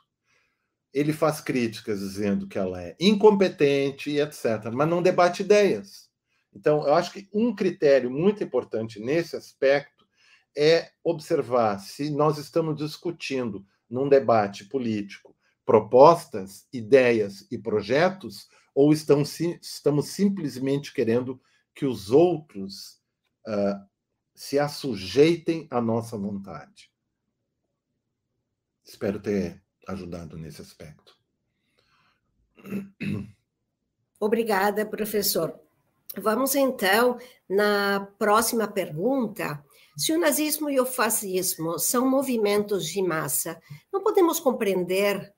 [0.93, 6.09] ele faz críticas dizendo que ela é incompetente etc., mas não debate ideias.
[6.53, 10.07] Então, eu acho que um critério muito importante nesse aspecto
[10.55, 18.47] é observar se nós estamos discutindo num debate político propostas, ideias e projetos,
[18.77, 21.41] ou estamos, estamos simplesmente querendo
[21.73, 23.01] que os outros
[23.47, 23.83] uh,
[24.35, 26.91] se assujeitem à nossa vontade.
[28.85, 31.17] Espero ter ajudado nesse aspecto.
[34.19, 35.59] Obrigada, professor.
[36.15, 37.17] Vamos então
[37.49, 39.65] na próxima pergunta.
[39.97, 43.59] Se o nazismo e o fascismo são movimentos de massa,
[43.91, 45.33] não podemos compreender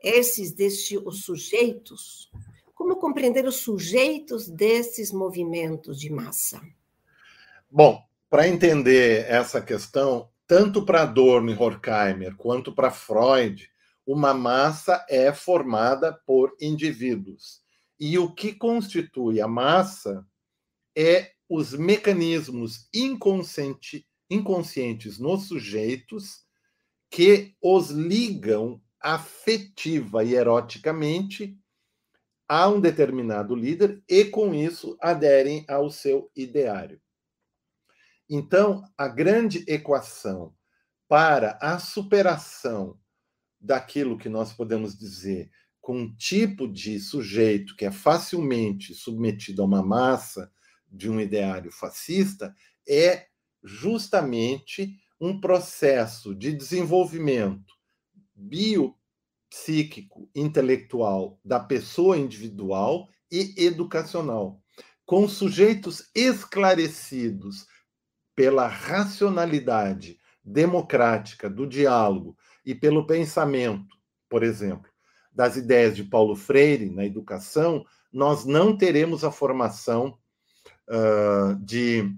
[0.00, 2.30] esses destes os sujeitos?
[2.86, 6.62] Como compreender os sujeitos desses movimentos de massa?
[7.68, 13.68] Bom, para entender essa questão, tanto para Adorno e Horkheimer quanto para Freud,
[14.06, 17.60] uma massa é formada por indivíduos.
[17.98, 20.24] E o que constitui a massa
[20.96, 26.44] é os mecanismos inconsciente, inconscientes nos sujeitos
[27.10, 31.58] que os ligam afetiva e eroticamente
[32.48, 37.00] a um determinado líder e, com isso, aderem ao seu ideário.
[38.28, 40.54] Então, a grande equação
[41.08, 42.98] para a superação
[43.60, 45.50] daquilo que nós podemos dizer
[45.80, 50.50] com um tipo de sujeito que é facilmente submetido a uma massa
[50.90, 52.54] de um ideário fascista
[52.88, 53.26] é
[53.62, 57.74] justamente um processo de desenvolvimento
[59.50, 64.60] biopsíquico, intelectual da pessoa individual e educacional,
[65.04, 67.66] com sujeitos esclarecidos
[68.34, 73.96] pela racionalidade democrática do diálogo e pelo pensamento,
[74.28, 74.90] por exemplo,
[75.32, 80.18] das ideias de Paulo Freire na educação, nós não teremos a formação
[80.88, 82.14] uh, de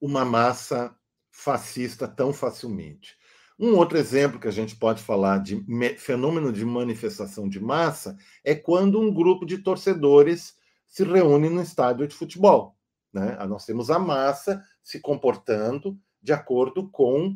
[0.00, 0.94] uma massa
[1.30, 3.16] fascista tão facilmente.
[3.58, 5.64] Um outro exemplo que a gente pode falar de
[5.96, 10.54] fenômeno de manifestação de massa é quando um grupo de torcedores
[10.86, 12.76] se reúne no estádio de futebol.
[13.12, 13.34] Né?
[13.46, 17.34] Nós temos a massa se comportando de acordo com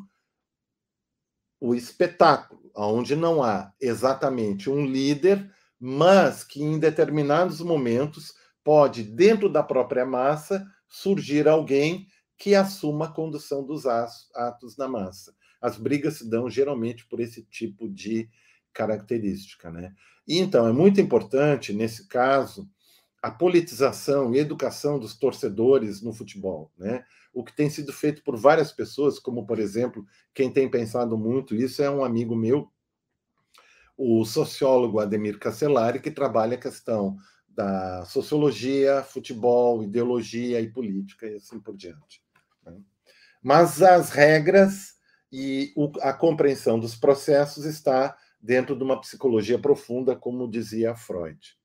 [1.58, 9.48] o espetáculo, onde não há exatamente um líder, mas que em determinados momentos pode, dentro
[9.48, 12.06] da própria massa, surgir alguém
[12.36, 15.34] que assuma a condução dos atos na massa.
[15.60, 18.28] As brigas se dão geralmente por esse tipo de
[18.72, 19.94] característica, né?
[20.26, 22.68] E então é muito importante nesse caso
[23.22, 27.04] a politização e educação dos torcedores no futebol, né?
[27.32, 30.04] O que tem sido feito por várias pessoas, como por exemplo,
[30.34, 32.70] quem tem pensado muito isso é um amigo meu,
[33.96, 41.34] o sociólogo Ademir Castellari, que trabalha a questão da sociologia, futebol, ideologia e política e
[41.34, 42.22] assim por diante.
[42.64, 42.80] Né?
[43.42, 44.94] Mas as regras
[45.32, 51.56] e a compreensão dos processos está dentro de uma psicologia profunda, como dizia Freud.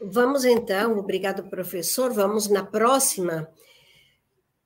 [0.00, 3.48] Vamos então, obrigado professor, vamos na próxima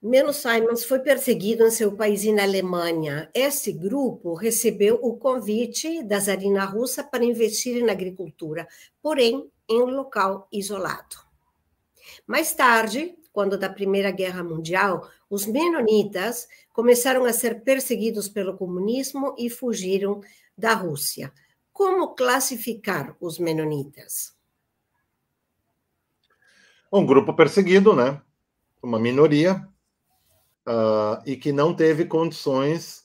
[0.00, 3.28] Menos Simons foi perseguido em seu país e na Alemanha.
[3.34, 8.68] Esse grupo recebeu o convite da czarina russa para investir na agricultura,
[9.02, 11.16] porém em um local isolado.
[12.28, 19.32] Mais tarde, quando da Primeira Guerra Mundial, os menonitas começaram a ser perseguidos pelo comunismo
[19.39, 20.20] e fugiram
[20.56, 21.32] da Rússia.
[21.73, 24.35] Como classificar os menonitas?
[26.93, 28.20] Um grupo perseguido, né?
[28.82, 29.65] Uma minoria
[30.66, 33.05] uh, e que não teve condições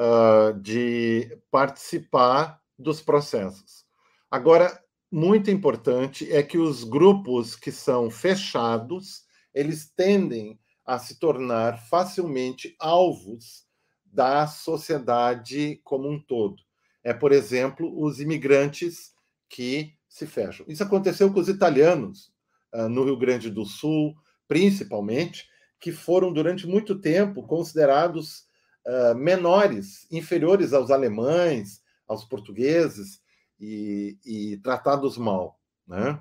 [0.00, 3.84] uh, de participar dos processos.
[4.30, 4.82] Agora,
[5.12, 9.25] muito importante é que os grupos que são fechados,
[9.56, 13.64] eles tendem a se tornar facilmente alvos
[14.04, 16.62] da sociedade como um todo.
[17.02, 19.14] É, por exemplo, os imigrantes
[19.48, 20.66] que se fecham.
[20.68, 22.30] Isso aconteceu com os italianos
[22.74, 24.14] uh, no Rio Grande do Sul,
[24.46, 25.48] principalmente,
[25.80, 28.40] que foram durante muito tempo considerados
[28.86, 33.20] uh, menores, inferiores aos alemães, aos portugueses
[33.58, 36.20] e, e tratados mal, né?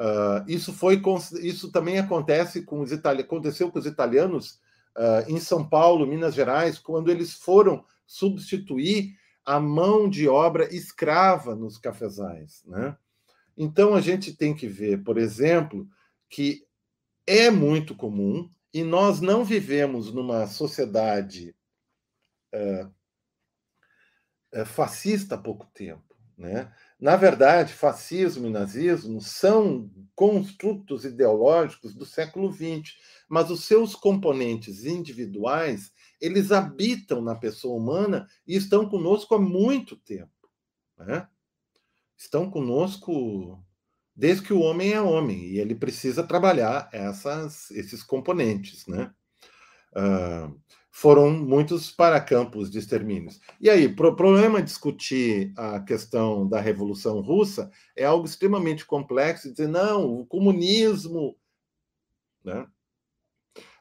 [0.00, 1.02] Uh, isso foi
[1.42, 4.58] isso também acontece com os italianos, aconteceu com os italianos
[4.96, 9.14] uh, em São Paulo, Minas Gerais, quando eles foram substituir
[9.44, 12.96] a mão de obra escrava nos cafezais, né?
[13.56, 15.86] Então a gente tem que ver, por exemplo,
[16.30, 16.64] que
[17.26, 21.54] é muito comum e nós não vivemos numa sociedade
[22.52, 22.86] é,
[24.64, 26.16] fascista há pouco tempo.
[26.38, 26.72] Né?
[27.00, 32.94] Na verdade, fascismo e nazismo são construtos ideológicos do século XX,
[33.26, 35.90] mas os seus componentes individuais
[36.20, 40.30] eles habitam na pessoa humana e estão conosco há muito tempo.
[40.98, 41.26] Né?
[42.18, 43.64] Estão conosco
[44.14, 49.10] desde que o homem é homem e ele precisa trabalhar essas, esses componentes, né?
[49.96, 50.60] Uh,
[51.00, 53.40] foram muitos para campos de extermínios.
[53.58, 59.50] E aí, o pro problema discutir a questão da Revolução Russa é algo extremamente complexo,
[59.50, 61.38] dizer, não, o comunismo.
[62.44, 62.66] Né?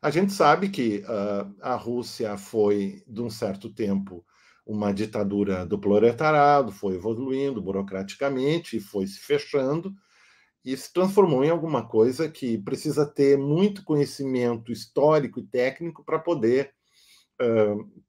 [0.01, 4.25] A gente sabe que uh, a Rússia foi, de um certo tempo,
[4.65, 9.93] uma ditadura do proletariado, foi evoluindo burocraticamente foi se fechando,
[10.63, 16.17] e se transformou em alguma coisa que precisa ter muito conhecimento histórico e técnico para
[16.17, 16.78] poder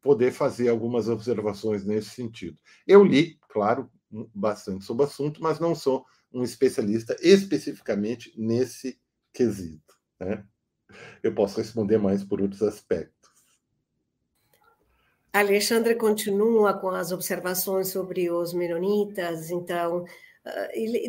[0.02, 2.59] poder fazer algumas observações nesse sentido.
[2.86, 3.90] Eu li, claro,
[4.35, 9.01] bastante sobre o assunto, mas não sou um especialista especificamente nesse
[9.32, 9.94] quesito.
[10.19, 10.44] Né?
[11.23, 13.31] Eu posso responder mais por outros aspectos.
[15.32, 20.05] Alexandre continua com as observações sobre os menonitas, então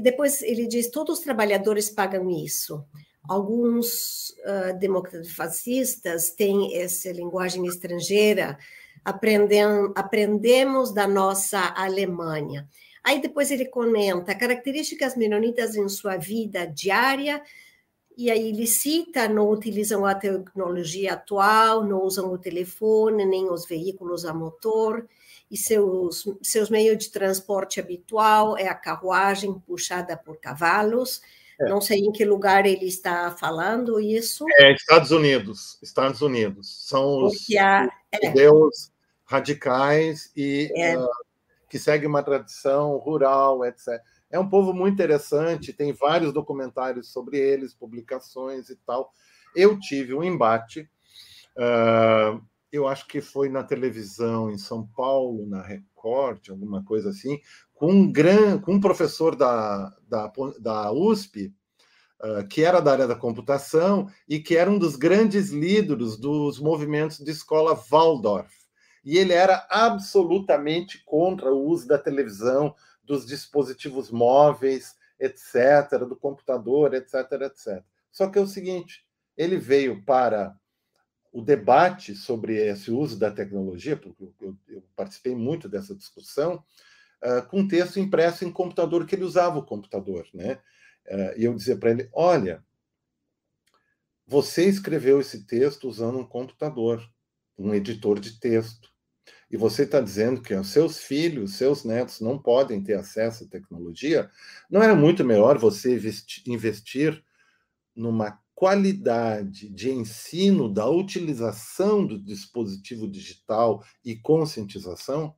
[0.03, 2.85] depois ele diz: todos os trabalhadores pagam isso.
[3.31, 8.57] Alguns uh, democratas fascistas têm essa linguagem estrangeira,
[9.05, 9.63] aprendem,
[9.95, 12.67] aprendemos da nossa Alemanha.
[13.01, 17.41] Aí depois ele comenta características menonitas em sua vida diária,
[18.17, 23.65] e aí ele cita: não utilizam a tecnologia atual, não usam o telefone, nem os
[23.65, 25.07] veículos a motor
[25.49, 31.21] e seus, seus meios de transporte habitual é a carruagem puxada por cavalos.
[31.61, 31.69] É.
[31.69, 34.45] Não sei em que lugar ele está falando isso.
[34.59, 35.77] É, Estados Unidos.
[35.81, 36.87] Estados Unidos.
[36.87, 37.87] São os é.
[38.23, 38.91] judeus
[39.25, 40.97] radicais e é.
[40.97, 41.07] uh,
[41.69, 44.01] que seguem uma tradição rural, etc.
[44.29, 49.11] É um povo muito interessante, tem vários documentários sobre eles, publicações e tal.
[49.55, 50.89] Eu tive um embate
[51.57, 52.41] uh,
[52.71, 57.39] eu acho que foi na televisão em São Paulo, na Record, alguma coisa assim,
[57.73, 61.53] com um, gran, com um professor da, da, da USP,
[62.21, 66.59] uh, que era da área da computação e que era um dos grandes líderes dos
[66.59, 68.51] movimentos de escola Waldorf.
[69.03, 72.73] E ele era absolutamente contra o uso da televisão,
[73.03, 77.83] dos dispositivos móveis, etc., do computador, etc., etc.
[78.11, 79.03] Só que é o seguinte:
[79.35, 80.55] ele veio para
[81.31, 86.63] o debate sobre esse uso da tecnologia, porque eu, eu participei muito dessa discussão,
[87.23, 90.27] uh, com texto impresso em computador, que ele usava o computador.
[90.33, 90.59] Né?
[91.07, 92.63] Uh, e eu dizia para ele: olha,
[94.27, 97.01] você escreveu esse texto usando um computador,
[97.57, 98.89] um editor de texto.
[99.49, 103.47] E você está dizendo que os seus filhos, seus netos não podem ter acesso à
[103.47, 104.29] tecnologia,
[104.69, 105.99] não era muito melhor você
[106.47, 107.21] investir
[107.93, 115.35] numa qualidade de ensino da utilização do dispositivo digital e conscientização?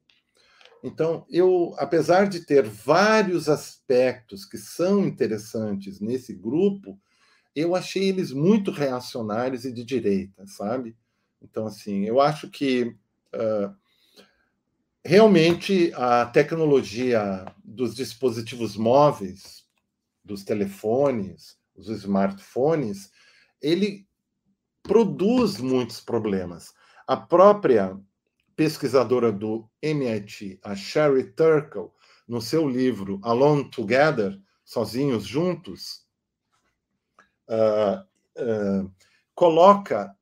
[0.83, 6.99] Então, eu, apesar de ter vários aspectos que são interessantes nesse grupo,
[7.55, 10.93] eu achei eles muito reacionários e de direita, sabe?
[11.41, 12.93] Então, assim, eu acho que
[13.33, 13.73] uh,
[15.01, 19.63] realmente a tecnologia dos dispositivos móveis,
[20.25, 23.11] dos telefones, os smartphones,
[23.61, 24.07] ele
[24.81, 26.73] produz muitos problemas.
[27.07, 27.97] A própria
[28.55, 31.91] pesquisadora do MIT, a Sherry Turkle,
[32.27, 36.05] no seu livro Alone Together, Sozinhos Juntos,
[37.49, 38.01] uh,
[38.41, 38.91] uh,
[39.35, 40.15] coloca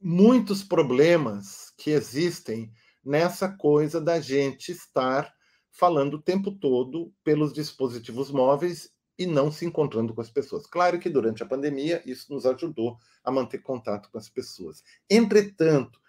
[0.00, 2.72] muitos problemas que existem
[3.04, 5.32] nessa coisa da gente estar
[5.70, 8.90] falando o tempo todo pelos dispositivos móveis
[9.22, 10.66] e não se encontrando com as pessoas.
[10.66, 14.82] Claro que durante a pandemia isso nos ajudou a manter contato com as pessoas.
[15.08, 16.00] Entretanto,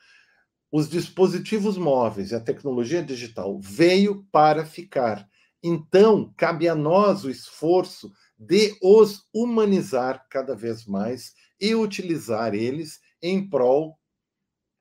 [0.72, 5.30] os dispositivos móveis e a tecnologia digital veio para ficar.
[5.62, 13.00] Então, cabe a nós o esforço de os humanizar cada vez mais e utilizar eles
[13.22, 13.98] em prol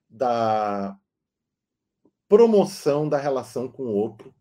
[0.09, 0.97] da
[2.27, 4.35] promoção da relação com o outro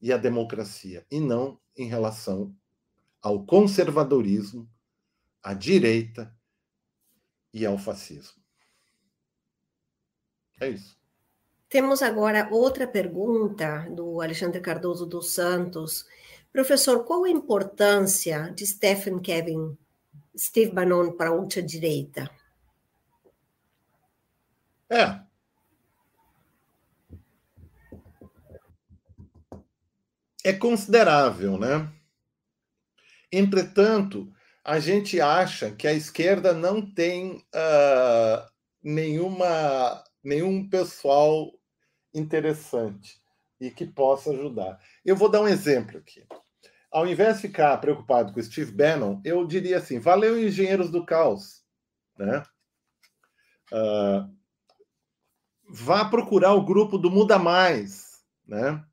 [0.00, 2.54] e a democracia, e não em relação
[3.22, 4.68] ao conservadorismo,
[5.42, 6.34] à direita
[7.52, 8.40] e ao fascismo.
[10.60, 10.98] É isso.
[11.68, 16.04] Temos agora outra pergunta do Alexandre Cardoso dos Santos.
[16.52, 19.78] Professor, qual a importância de Stephen Kevin,
[20.36, 22.28] Steve Bannon para a ultradireita?
[24.88, 25.20] É.
[30.42, 31.88] É considerável, né?
[33.32, 34.32] Entretanto,
[34.64, 38.50] a gente acha que a esquerda não tem uh,
[38.82, 41.50] nenhuma, nenhum pessoal
[42.14, 43.20] interessante
[43.60, 44.78] e que possa ajudar.
[45.04, 46.26] Eu vou dar um exemplo aqui.
[46.90, 51.62] Ao invés de ficar preocupado com Steve Bannon, eu diria assim: valeu, engenheiros do caos.
[52.18, 52.42] Né?
[53.72, 54.28] Uh,
[55.68, 58.24] vá procurar o grupo do Muda Mais.
[58.46, 58.84] Né?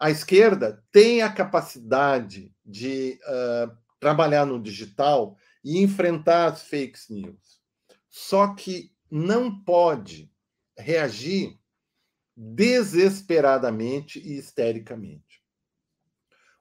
[0.00, 7.60] A esquerda tem a capacidade de uh, trabalhar no digital e enfrentar as fake news.
[8.08, 10.32] Só que não pode
[10.74, 11.60] reagir
[12.34, 15.44] desesperadamente e histericamente.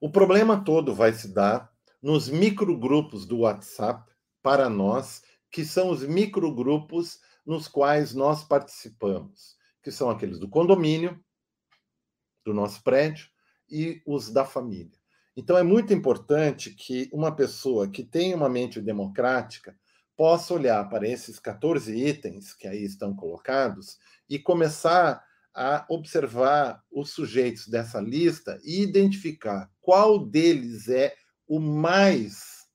[0.02, 1.72] O problema todo vai se dar
[2.02, 4.12] nos microgrupos do WhatsApp
[4.42, 11.24] para nós, que são os microgrupos nos quais nós participamos, que são aqueles do condomínio,
[12.50, 13.28] do nosso prédio
[13.70, 14.98] e os da família.
[15.38, 19.78] Então, é muito importante que uma pessoa que tem uma mente democrática
[20.18, 25.24] possa olhar para esses 14 itens que aí estão colocados e começar
[25.54, 31.16] a observar os sujeitos dessa lista e identificar qual deles é
[31.48, 32.68] o mais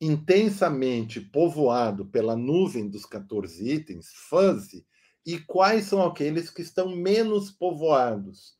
[0.00, 4.86] intensamente povoado pela nuvem dos 14 itens, fuzzy,
[5.24, 8.56] e quais são aqueles que estão menos povoados.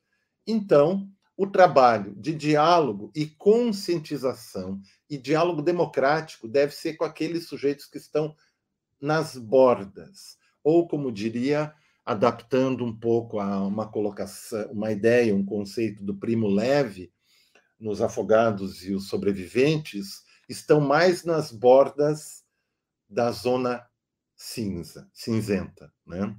[0.47, 7.87] Então, o trabalho de diálogo e conscientização e diálogo democrático deve ser com aqueles sujeitos
[7.87, 8.35] que estão
[9.01, 11.75] nas bordas, ou como diria,
[12.05, 17.13] adaptando um pouco a uma colocação, uma ideia, um conceito do primo leve,
[17.79, 22.45] nos afogados e os sobreviventes, estão mais nas bordas
[23.09, 23.85] da zona
[24.37, 26.37] cinza, cinzenta, né?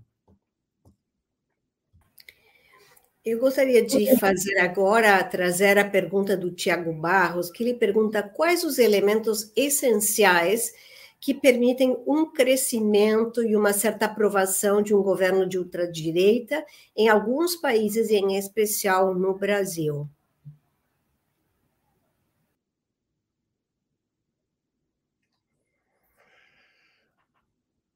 [3.25, 8.65] Eu gostaria de fazer agora, trazer a pergunta do Tiago Barros, que ele pergunta quais
[8.65, 10.73] os elementos essenciais
[11.21, 16.65] que permitem um crescimento e uma certa aprovação de um governo de ultradireita
[16.97, 20.05] em alguns países, em especial no Brasil.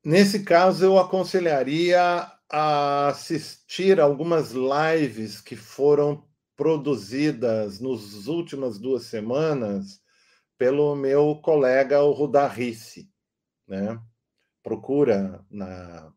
[0.02, 6.26] Nesse caso, eu aconselharia a assistir algumas lives que foram
[6.56, 10.02] produzidas nas últimas duas semanas
[10.58, 13.10] pelo meu colega o Rudarrice,
[13.68, 14.00] né?
[14.64, 16.12] Procura na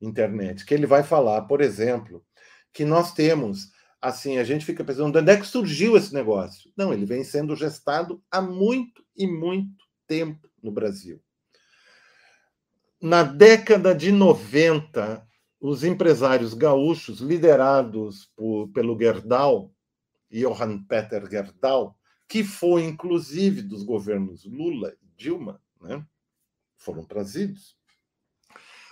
[0.00, 2.24] internet, que ele vai falar, por exemplo,
[2.72, 6.70] que nós temos, assim, a gente fica pensando, onde é que surgiu esse negócio?
[6.76, 11.20] Não, ele vem sendo gestado há muito e muito tempo no Brasil.
[13.00, 15.25] Na década de 90,
[15.68, 19.74] os empresários gaúchos, liderados por, pelo Gerdau,
[20.30, 21.98] Johann Peter Gerdau,
[22.28, 26.06] que foi inclusive dos governos Lula e Dilma, né?
[26.76, 27.76] foram trazidos,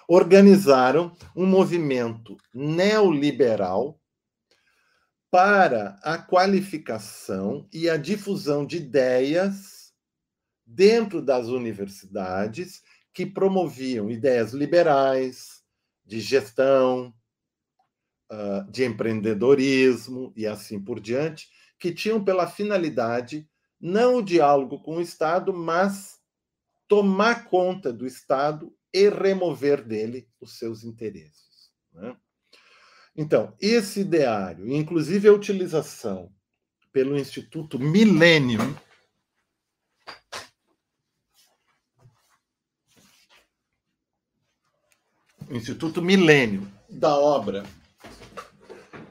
[0.09, 4.01] organizaram um movimento neoliberal
[5.31, 9.93] para a qualificação e a difusão de ideias
[10.67, 12.83] dentro das universidades
[13.13, 15.64] que promoviam ideias liberais,
[16.05, 17.15] de gestão,
[18.31, 21.49] ah, de empreendedorismo e assim por diante,
[21.79, 23.49] que tinham pela finalidade
[23.81, 26.19] não o diálogo com o Estado, mas
[26.89, 31.71] tomar conta do Estado e remover dele os seus interesses.
[31.93, 32.17] Né?
[33.17, 36.33] Então, esse ideário, inclusive a utilização
[36.93, 38.75] pelo Instituto Millennium,
[45.51, 47.65] Instituto Milênio, da obra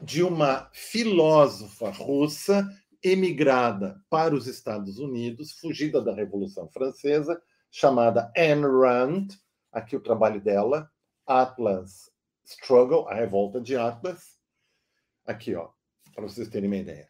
[0.02, 2.68] de uma filósofa russa
[3.04, 9.28] emigrada para os Estados Unidos, fugida da Revolução Francesa, chamada Anne Rand.
[9.72, 10.92] Aqui o trabalho dela,
[11.26, 12.12] Atlas
[12.44, 14.40] Struggle, a revolta de Atlas.
[15.26, 15.70] Aqui, ó,
[16.14, 17.10] para vocês terem uma ideia.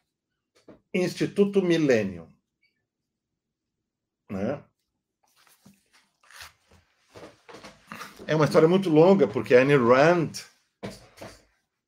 [0.94, 2.28] Instituto Millennium.
[4.30, 4.64] Né?
[8.26, 10.32] É uma história muito longa, porque a Anne Rand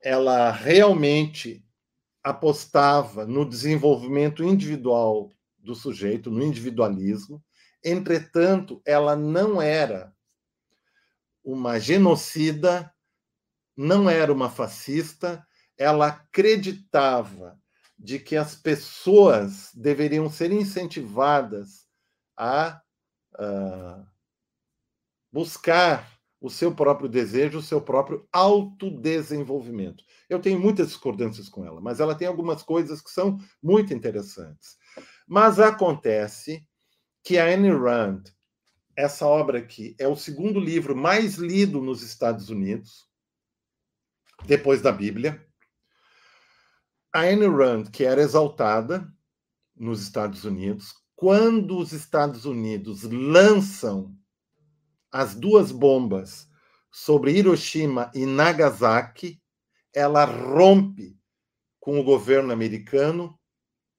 [0.02, 1.66] ela realmente
[2.22, 7.42] apostava no desenvolvimento individual do sujeito, no individualismo.
[7.84, 10.14] Entretanto, ela não era
[11.42, 12.94] uma genocida,
[13.76, 15.46] não era uma fascista,
[15.78, 17.58] ela acreditava
[17.98, 21.88] de que as pessoas deveriam ser incentivadas
[22.36, 22.82] a
[23.40, 24.06] uh,
[25.32, 26.15] buscar
[26.46, 30.04] o seu próprio desejo, o seu próprio autodesenvolvimento.
[30.30, 34.78] Eu tenho muitas discordâncias com ela, mas ela tem algumas coisas que são muito interessantes.
[35.28, 36.64] Mas acontece
[37.24, 38.26] que a Anne Rand,
[38.96, 43.10] essa obra aqui, é o segundo livro mais lido nos Estados Unidos,
[44.46, 45.44] depois da Bíblia.
[47.12, 49.12] A Anne Rand, que era exaltada
[49.76, 54.16] nos Estados Unidos, quando os Estados Unidos lançam
[55.16, 56.46] as duas bombas
[56.92, 59.42] sobre Hiroshima e Nagasaki,
[59.94, 61.18] ela rompe
[61.80, 63.40] com o governo americano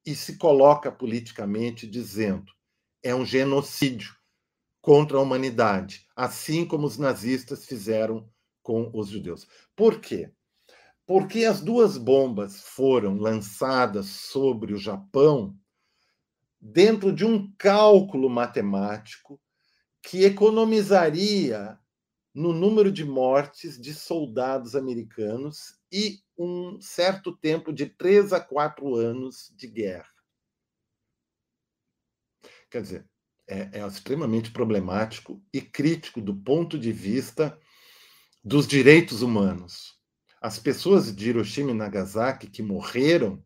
[0.05, 2.51] e se coloca politicamente dizendo
[3.01, 4.15] é um genocídio
[4.79, 8.29] contra a humanidade, assim como os nazistas fizeram
[8.61, 9.47] com os judeus.
[9.75, 10.31] Por quê?
[11.03, 15.57] Porque as duas bombas foram lançadas sobre o Japão
[16.61, 19.41] dentro de um cálculo matemático
[20.07, 21.77] que economizaria
[22.33, 28.95] no número de mortes de soldados americanos e um certo tempo de três a quatro
[28.95, 30.09] anos de guerra.
[32.71, 33.09] Quer dizer,
[33.45, 37.59] é, é extremamente problemático e crítico do ponto de vista
[38.41, 39.99] dos direitos humanos.
[40.39, 43.45] As pessoas de Hiroshima e Nagasaki que morreram,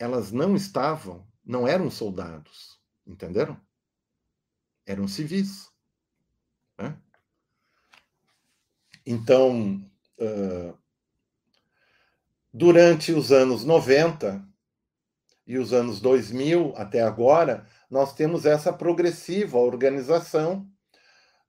[0.00, 3.67] elas não estavam, não eram soldados, entenderam?
[4.88, 5.70] Eram civis.
[6.78, 6.96] Né?
[9.06, 9.84] Então,
[10.18, 10.76] uh,
[12.52, 14.44] durante os anos 90
[15.46, 20.68] e os anos 2000 até agora, nós temos essa progressiva organização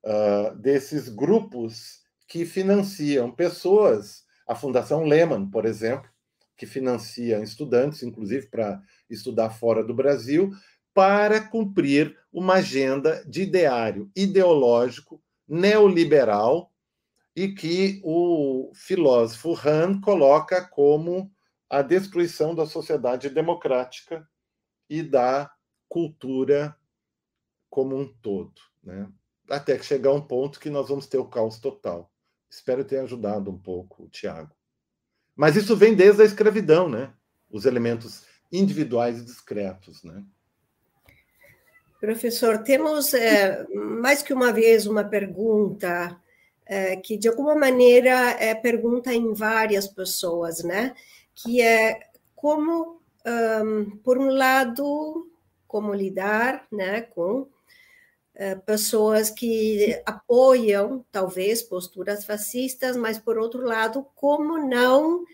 [0.04, 6.08] uh, desses grupos que financiam pessoas, a Fundação Lehman, por exemplo,
[6.56, 10.50] que financia estudantes, inclusive para estudar fora do Brasil,
[10.92, 16.72] para cumprir uma agenda de ideário ideológico neoliberal
[17.34, 21.30] e que o filósofo Han coloca como
[21.68, 24.28] a destruição da sociedade democrática
[24.88, 25.50] e da
[25.88, 26.76] cultura
[27.68, 29.08] como um todo, né?
[29.48, 32.12] Até que chegar um ponto que nós vamos ter o caos total.
[32.48, 34.54] Espero ter ajudado um pouco, Tiago.
[35.36, 37.14] Mas isso vem desde a escravidão, né?
[37.48, 40.24] Os elementos individuais e discretos, né?
[42.00, 46.18] Professor, temos é, mais que uma vez uma pergunta
[46.64, 50.94] é, que, de alguma maneira, é pergunta em várias pessoas, né?
[51.34, 52.00] Que é
[52.34, 55.28] como, um, por um lado,
[55.68, 64.06] como lidar né, com uh, pessoas que apoiam, talvez, posturas fascistas, mas, por outro lado,
[64.14, 65.24] como não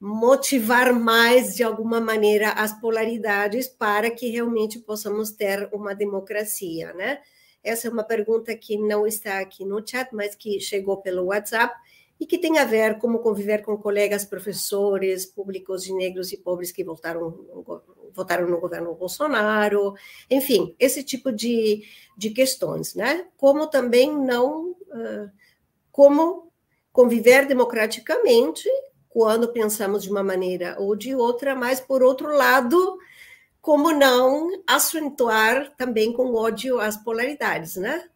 [0.00, 7.20] motivar mais, de alguma maneira, as polaridades para que realmente possamos ter uma democracia, né?
[7.62, 11.74] Essa é uma pergunta que não está aqui no chat, mas que chegou pelo WhatsApp
[12.18, 16.72] e que tem a ver como conviver com colegas professores, públicos de negros e pobres
[16.72, 17.46] que votaram,
[18.14, 19.94] votaram no governo Bolsonaro,
[20.30, 21.82] enfim, esse tipo de,
[22.16, 23.26] de questões, né?
[23.36, 24.74] Como também não,
[25.92, 26.50] como
[26.90, 28.66] conviver democraticamente
[29.10, 32.98] quando pensamos de uma maneira ou de outra, mas por outro lado,
[33.60, 38.08] como não acentuar também com ódio as polaridades, né?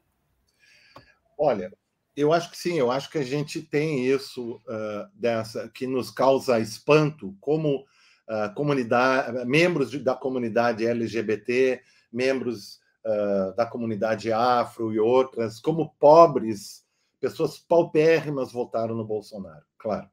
[1.36, 1.72] Olha,
[2.16, 6.12] eu acho que sim, eu acho que a gente tem isso uh, dessa que nos
[6.12, 14.92] causa espanto, como uh, comunidade, membros de, da comunidade LGBT, membros uh, da comunidade afro
[14.92, 16.84] e outras, como pobres,
[17.20, 20.08] pessoas paupérrimas votaram no Bolsonaro, claro.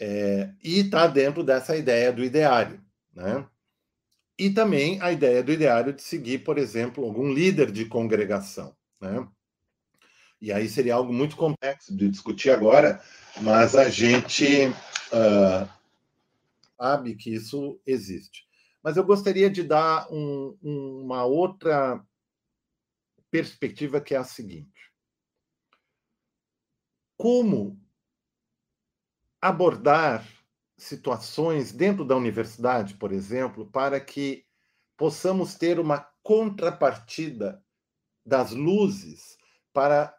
[0.00, 2.82] É, e está dentro dessa ideia do ideário,
[3.14, 3.46] né?
[4.38, 9.28] E também a ideia do ideário de seguir, por exemplo, algum líder de congregação, né?
[10.40, 13.02] E aí seria algo muito complexo de discutir agora,
[13.42, 15.68] mas a gente uh,
[16.78, 18.48] sabe que isso existe.
[18.82, 22.02] Mas eu gostaria de dar um, uma outra
[23.30, 24.90] perspectiva que é a seguinte:
[27.18, 27.78] como
[29.40, 30.26] abordar
[30.76, 34.44] situações dentro da universidade, por exemplo, para que
[34.96, 37.62] possamos ter uma contrapartida
[38.24, 39.38] das luzes
[39.72, 40.14] para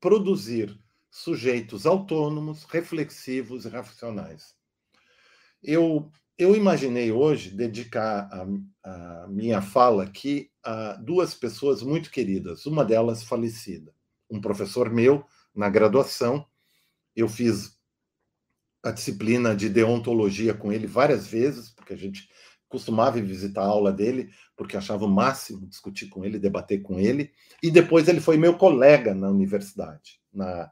[0.00, 0.78] produzir
[1.10, 4.54] sujeitos autônomos, reflexivos e racionais.
[5.62, 12.66] Eu, eu imaginei hoje dedicar a, a minha fala aqui a duas pessoas muito queridas,
[12.66, 13.92] uma delas falecida,
[14.30, 16.46] um professor meu na graduação.
[17.18, 17.76] Eu fiz
[18.80, 22.28] a disciplina de deontologia com ele várias vezes, porque a gente
[22.68, 27.32] costumava visitar a aula dele, porque achava o máximo discutir com ele, debater com ele.
[27.60, 30.70] E depois ele foi meu colega na universidade, na,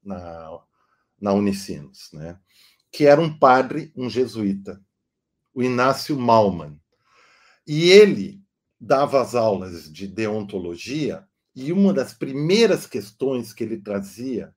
[0.00, 0.60] na,
[1.20, 2.38] na Unicinos, né?
[2.92, 4.80] que era um padre, um jesuíta,
[5.52, 6.80] o Inácio Malman.
[7.66, 8.40] E ele
[8.80, 11.26] dava as aulas de deontologia,
[11.56, 14.54] e uma das primeiras questões que ele trazia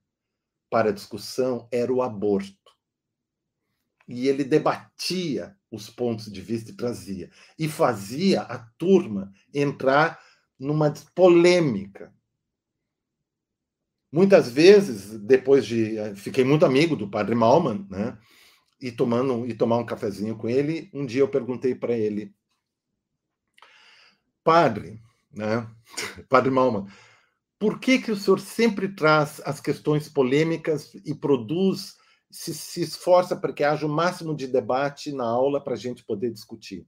[0.72, 2.72] para a discussão era o aborto
[4.08, 10.18] e ele debatia os pontos de vista e trazia e fazia a turma entrar
[10.58, 12.10] numa polêmica.
[14.10, 18.18] Muitas vezes, depois de eh, fiquei muito amigo do Padre Malman, né?
[18.80, 22.34] E tomando e tomar um cafezinho com ele, um dia eu perguntei para ele,
[24.42, 25.70] Padre, né?
[26.30, 26.86] Padre Malman,
[27.62, 31.94] por que que o senhor sempre traz as questões polêmicas e produz
[32.28, 36.04] se, se esforça para que haja o máximo de debate na aula para a gente
[36.04, 36.84] poder discutir.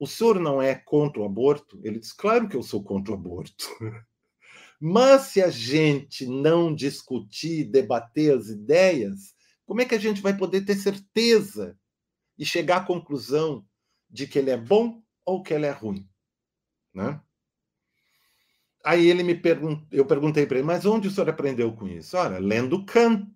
[0.00, 1.78] O senhor não é contra o aborto?
[1.84, 3.66] Ele diz: claro que eu sou contra o aborto.
[4.80, 9.34] Mas se a gente não discutir, debater as ideias,
[9.66, 11.78] como é que a gente vai poder ter certeza
[12.38, 13.62] e chegar à conclusão
[14.08, 16.08] de que ele é bom ou que ele é ruim?
[16.94, 17.20] Né?
[18.84, 22.16] Aí ele me perguntou, eu perguntei para ele, mas onde o senhor aprendeu com isso?
[22.16, 23.34] Olha, lendo Kant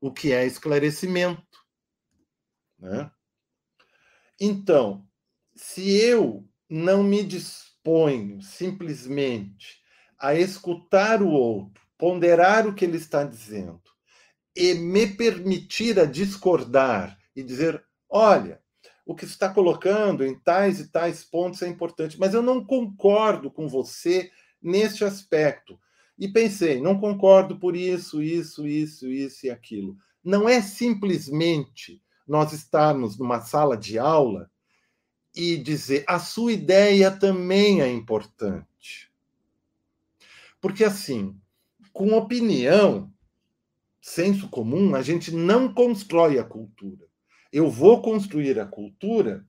[0.00, 1.42] o que é esclarecimento.
[2.78, 3.10] Né?
[4.40, 5.06] Então,
[5.54, 9.82] se eu não me disponho simplesmente
[10.18, 13.82] a escutar o outro, ponderar o que ele está dizendo
[14.56, 18.62] e me permitir a discordar e dizer: olha,
[19.08, 23.50] o que está colocando em tais e tais pontos é importante, mas eu não concordo
[23.50, 24.30] com você
[24.60, 25.80] neste aspecto.
[26.18, 29.96] E pensei, não concordo por isso, isso, isso, isso e aquilo.
[30.22, 34.50] Não é simplesmente nós estarmos numa sala de aula
[35.34, 39.10] e dizer a sua ideia também é importante.
[40.60, 41.34] Porque assim,
[41.94, 43.10] com opinião,
[44.02, 47.07] senso comum, a gente não constrói a cultura.
[47.52, 49.46] Eu vou construir a cultura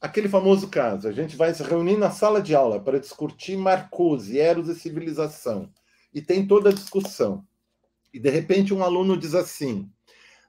[0.00, 4.38] aquele famoso caso, a gente vai se reunir na sala de aula para discutir Marcuse,
[4.38, 5.70] Eros e civilização,
[6.14, 7.44] e tem toda a discussão.
[8.12, 9.90] E de repente um aluno diz assim: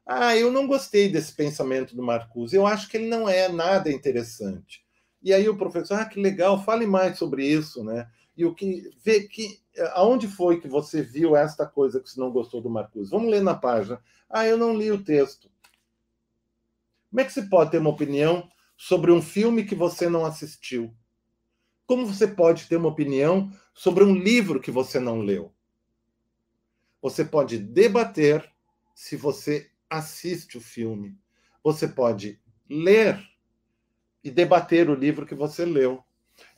[0.05, 3.91] "Ah, eu não gostei desse pensamento do Marcuse, eu acho que ele não é nada
[3.91, 4.85] interessante".
[5.23, 8.07] E aí o professor: "Ah, que legal, fale mais sobre isso, né?"
[8.37, 9.59] E o que vê que
[9.93, 13.09] aonde foi que você viu esta coisa que você não gostou do Marcuse?
[13.09, 13.99] Vamos ler na página.
[14.29, 15.49] Ah, eu não li o texto.
[17.09, 18.47] Como é que você pode ter uma opinião
[18.77, 20.93] sobre um filme que você não assistiu?
[21.87, 25.51] Como você pode ter uma opinião sobre um livro que você não leu?
[27.01, 28.47] Você pode debater
[28.93, 31.17] se você assiste o filme.
[31.63, 32.39] Você pode
[32.69, 33.19] ler
[34.23, 36.03] e debater o livro que você leu.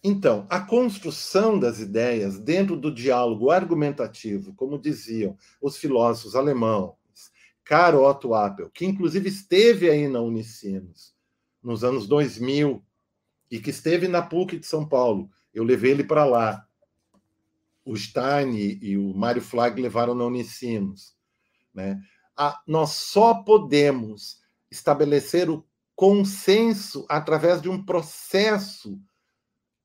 [0.03, 6.93] Então, a construção das ideias dentro do diálogo argumentativo, como diziam os filósofos alemães,
[7.63, 11.13] Caro Otto Appel, que inclusive esteve aí na Unicinos
[11.61, 12.83] nos anos 2000
[13.51, 15.29] e que esteve na PUC de São Paulo.
[15.53, 16.65] Eu levei ele para lá.
[17.83, 21.15] O Stein e o Mário Flag levaram na Unicinos.
[21.73, 21.99] Né?
[22.37, 24.39] Ah, nós só podemos
[24.71, 25.65] estabelecer o
[25.95, 28.99] consenso através de um processo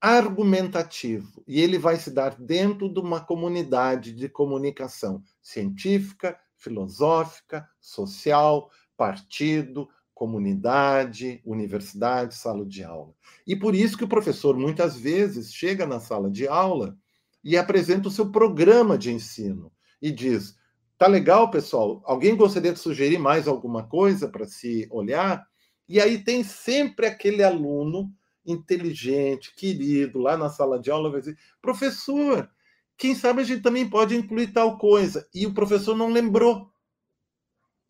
[0.05, 1.43] argumentativo.
[1.49, 9.89] E ele vai se dar dentro de uma comunidade de comunicação científica, filosófica, social, partido,
[10.13, 13.15] comunidade, universidade, sala de aula.
[13.47, 16.95] E por isso que o professor muitas vezes chega na sala de aula
[17.43, 19.73] e apresenta o seu programa de ensino
[20.03, 20.55] e diz:
[20.99, 22.03] "Tá legal, pessoal?
[22.05, 25.47] Alguém gostaria de sugerir mais alguma coisa para se olhar?"
[25.89, 28.13] E aí tem sempre aquele aluno
[28.47, 32.51] inteligente, querido, lá na sala de aula vai dizer: "Professor,
[32.97, 36.71] quem sabe a gente também pode incluir tal coisa?" E o professor não lembrou.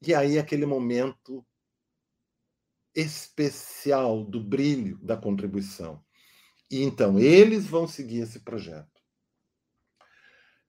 [0.06, 1.44] E aí aquele momento
[2.94, 6.02] especial do brilho da contribuição.
[6.70, 8.94] E então eles vão seguir esse projeto.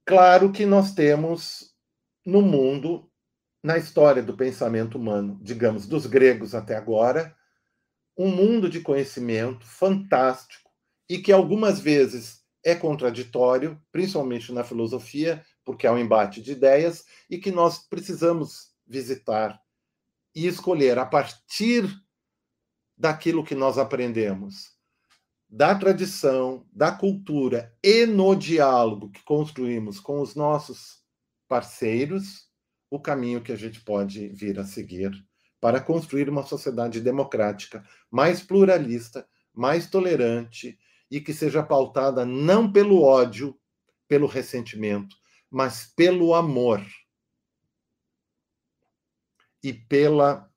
[0.05, 1.75] Claro que nós temos
[2.25, 3.09] no mundo,
[3.63, 7.35] na história do pensamento humano, digamos, dos gregos até agora,
[8.17, 10.69] um mundo de conhecimento fantástico
[11.09, 17.05] e que algumas vezes é contraditório, principalmente na filosofia, porque há um embate de ideias
[17.29, 19.59] e que nós precisamos visitar
[20.33, 21.87] e escolher a partir
[22.97, 24.73] daquilo que nós aprendemos,
[25.47, 31.03] da tradição, da cultura e no diálogo que construímos com os nossos
[31.47, 32.49] parceiros,
[32.89, 35.11] o caminho que a gente pode vir a seguir
[35.65, 40.77] para construir uma sociedade democrática mais pluralista, mais tolerante
[41.09, 43.59] e que seja pautada não pelo ódio,
[44.07, 45.15] pelo ressentimento,
[45.49, 46.85] mas pelo amor
[49.63, 50.47] e pela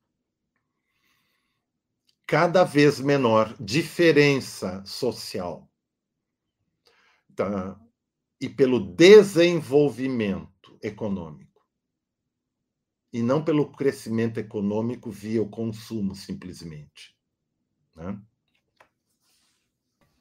[2.26, 5.66] cada vez menor diferença social
[7.34, 7.80] tá?
[8.38, 11.47] e pelo desenvolvimento econômico
[13.12, 17.16] e não pelo crescimento econômico via o consumo simplesmente.
[17.96, 18.18] Né?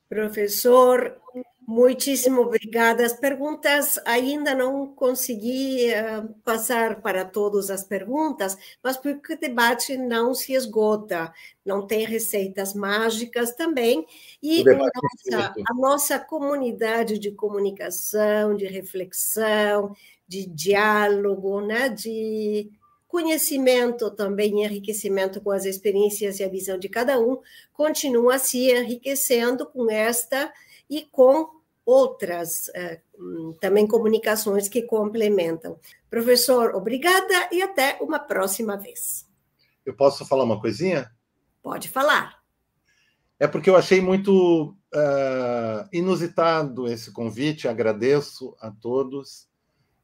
[0.09, 1.19] Professor,
[1.67, 3.05] muitíssimo obrigada.
[3.05, 9.97] As perguntas ainda não consegui uh, passar para todas as perguntas, mas porque o debate
[9.97, 11.33] não se esgota,
[11.65, 14.05] não tem receitas mágicas também,
[14.41, 19.93] e nossa, a nossa comunidade de comunicação, de reflexão,
[20.25, 22.69] de diálogo, né, de
[23.17, 27.41] conhecimento também, enriquecimento com as experiências e a visão de cada um,
[27.73, 30.53] continua se enriquecendo com esta
[30.87, 31.49] e com
[31.83, 33.01] outras eh,
[33.59, 35.79] também comunicações que complementam.
[36.11, 39.25] Professor, obrigada e até uma próxima vez.
[39.83, 41.09] Eu posso falar uma coisinha?
[41.63, 42.37] Pode falar.
[43.39, 49.47] É porque eu achei muito uh, inusitado esse convite, agradeço a todos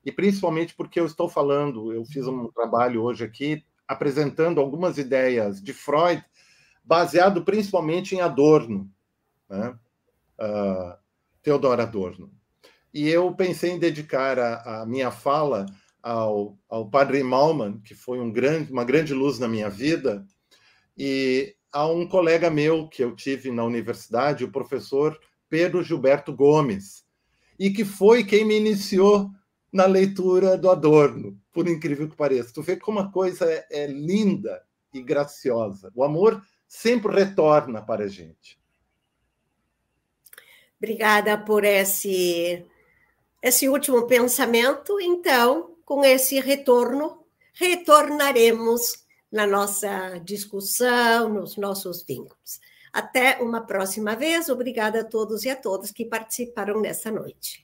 [0.05, 5.61] e principalmente porque eu estou falando, eu fiz um trabalho hoje aqui apresentando algumas ideias
[5.61, 6.23] de Freud,
[6.83, 8.89] baseado principalmente em Adorno,
[9.49, 9.77] né?
[10.39, 10.97] uh,
[11.41, 12.31] Theodor Adorno.
[12.93, 15.65] E eu pensei em dedicar a, a minha fala
[16.01, 20.25] ao, ao padre Malman, que foi um grande, uma grande luz na minha vida,
[20.97, 25.17] e a um colega meu que eu tive na universidade, o professor
[25.49, 27.03] Pedro Gilberto Gomes,
[27.57, 29.31] e que foi quem me iniciou
[29.73, 32.53] na leitura do Adorno, por incrível que pareça.
[32.53, 34.63] Tu vê como a coisa é, é linda
[34.93, 35.91] e graciosa.
[35.95, 38.61] O amor sempre retorna para a gente.
[40.77, 42.63] Obrigada por esse,
[43.41, 44.99] esse último pensamento.
[45.01, 52.59] Então, com esse retorno, retornaremos na nossa discussão, nos nossos vínculos.
[52.91, 54.49] Até uma próxima vez.
[54.49, 57.62] Obrigada a todos e a todas que participaram nessa noite.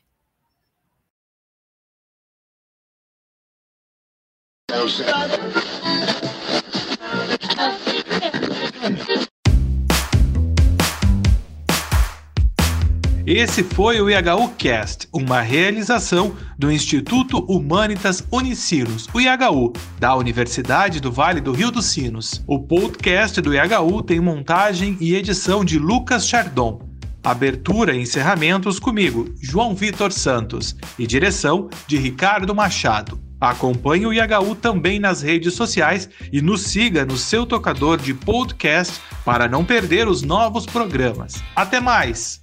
[13.26, 21.00] Esse foi o IHU Cast, uma realização do Instituto Humanitas Unicinos, o IHU, da Universidade
[21.00, 22.44] do Vale do Rio dos Sinos.
[22.46, 26.82] O podcast do IHU tem montagem e edição de Lucas Chardon.
[27.24, 33.29] Abertura e encerramentos comigo, João Vitor Santos, e direção de Ricardo Machado.
[33.40, 39.00] Acompanhe o IHU também nas redes sociais e nos siga no seu tocador de podcast
[39.24, 41.42] para não perder os novos programas.
[41.56, 42.42] Até mais!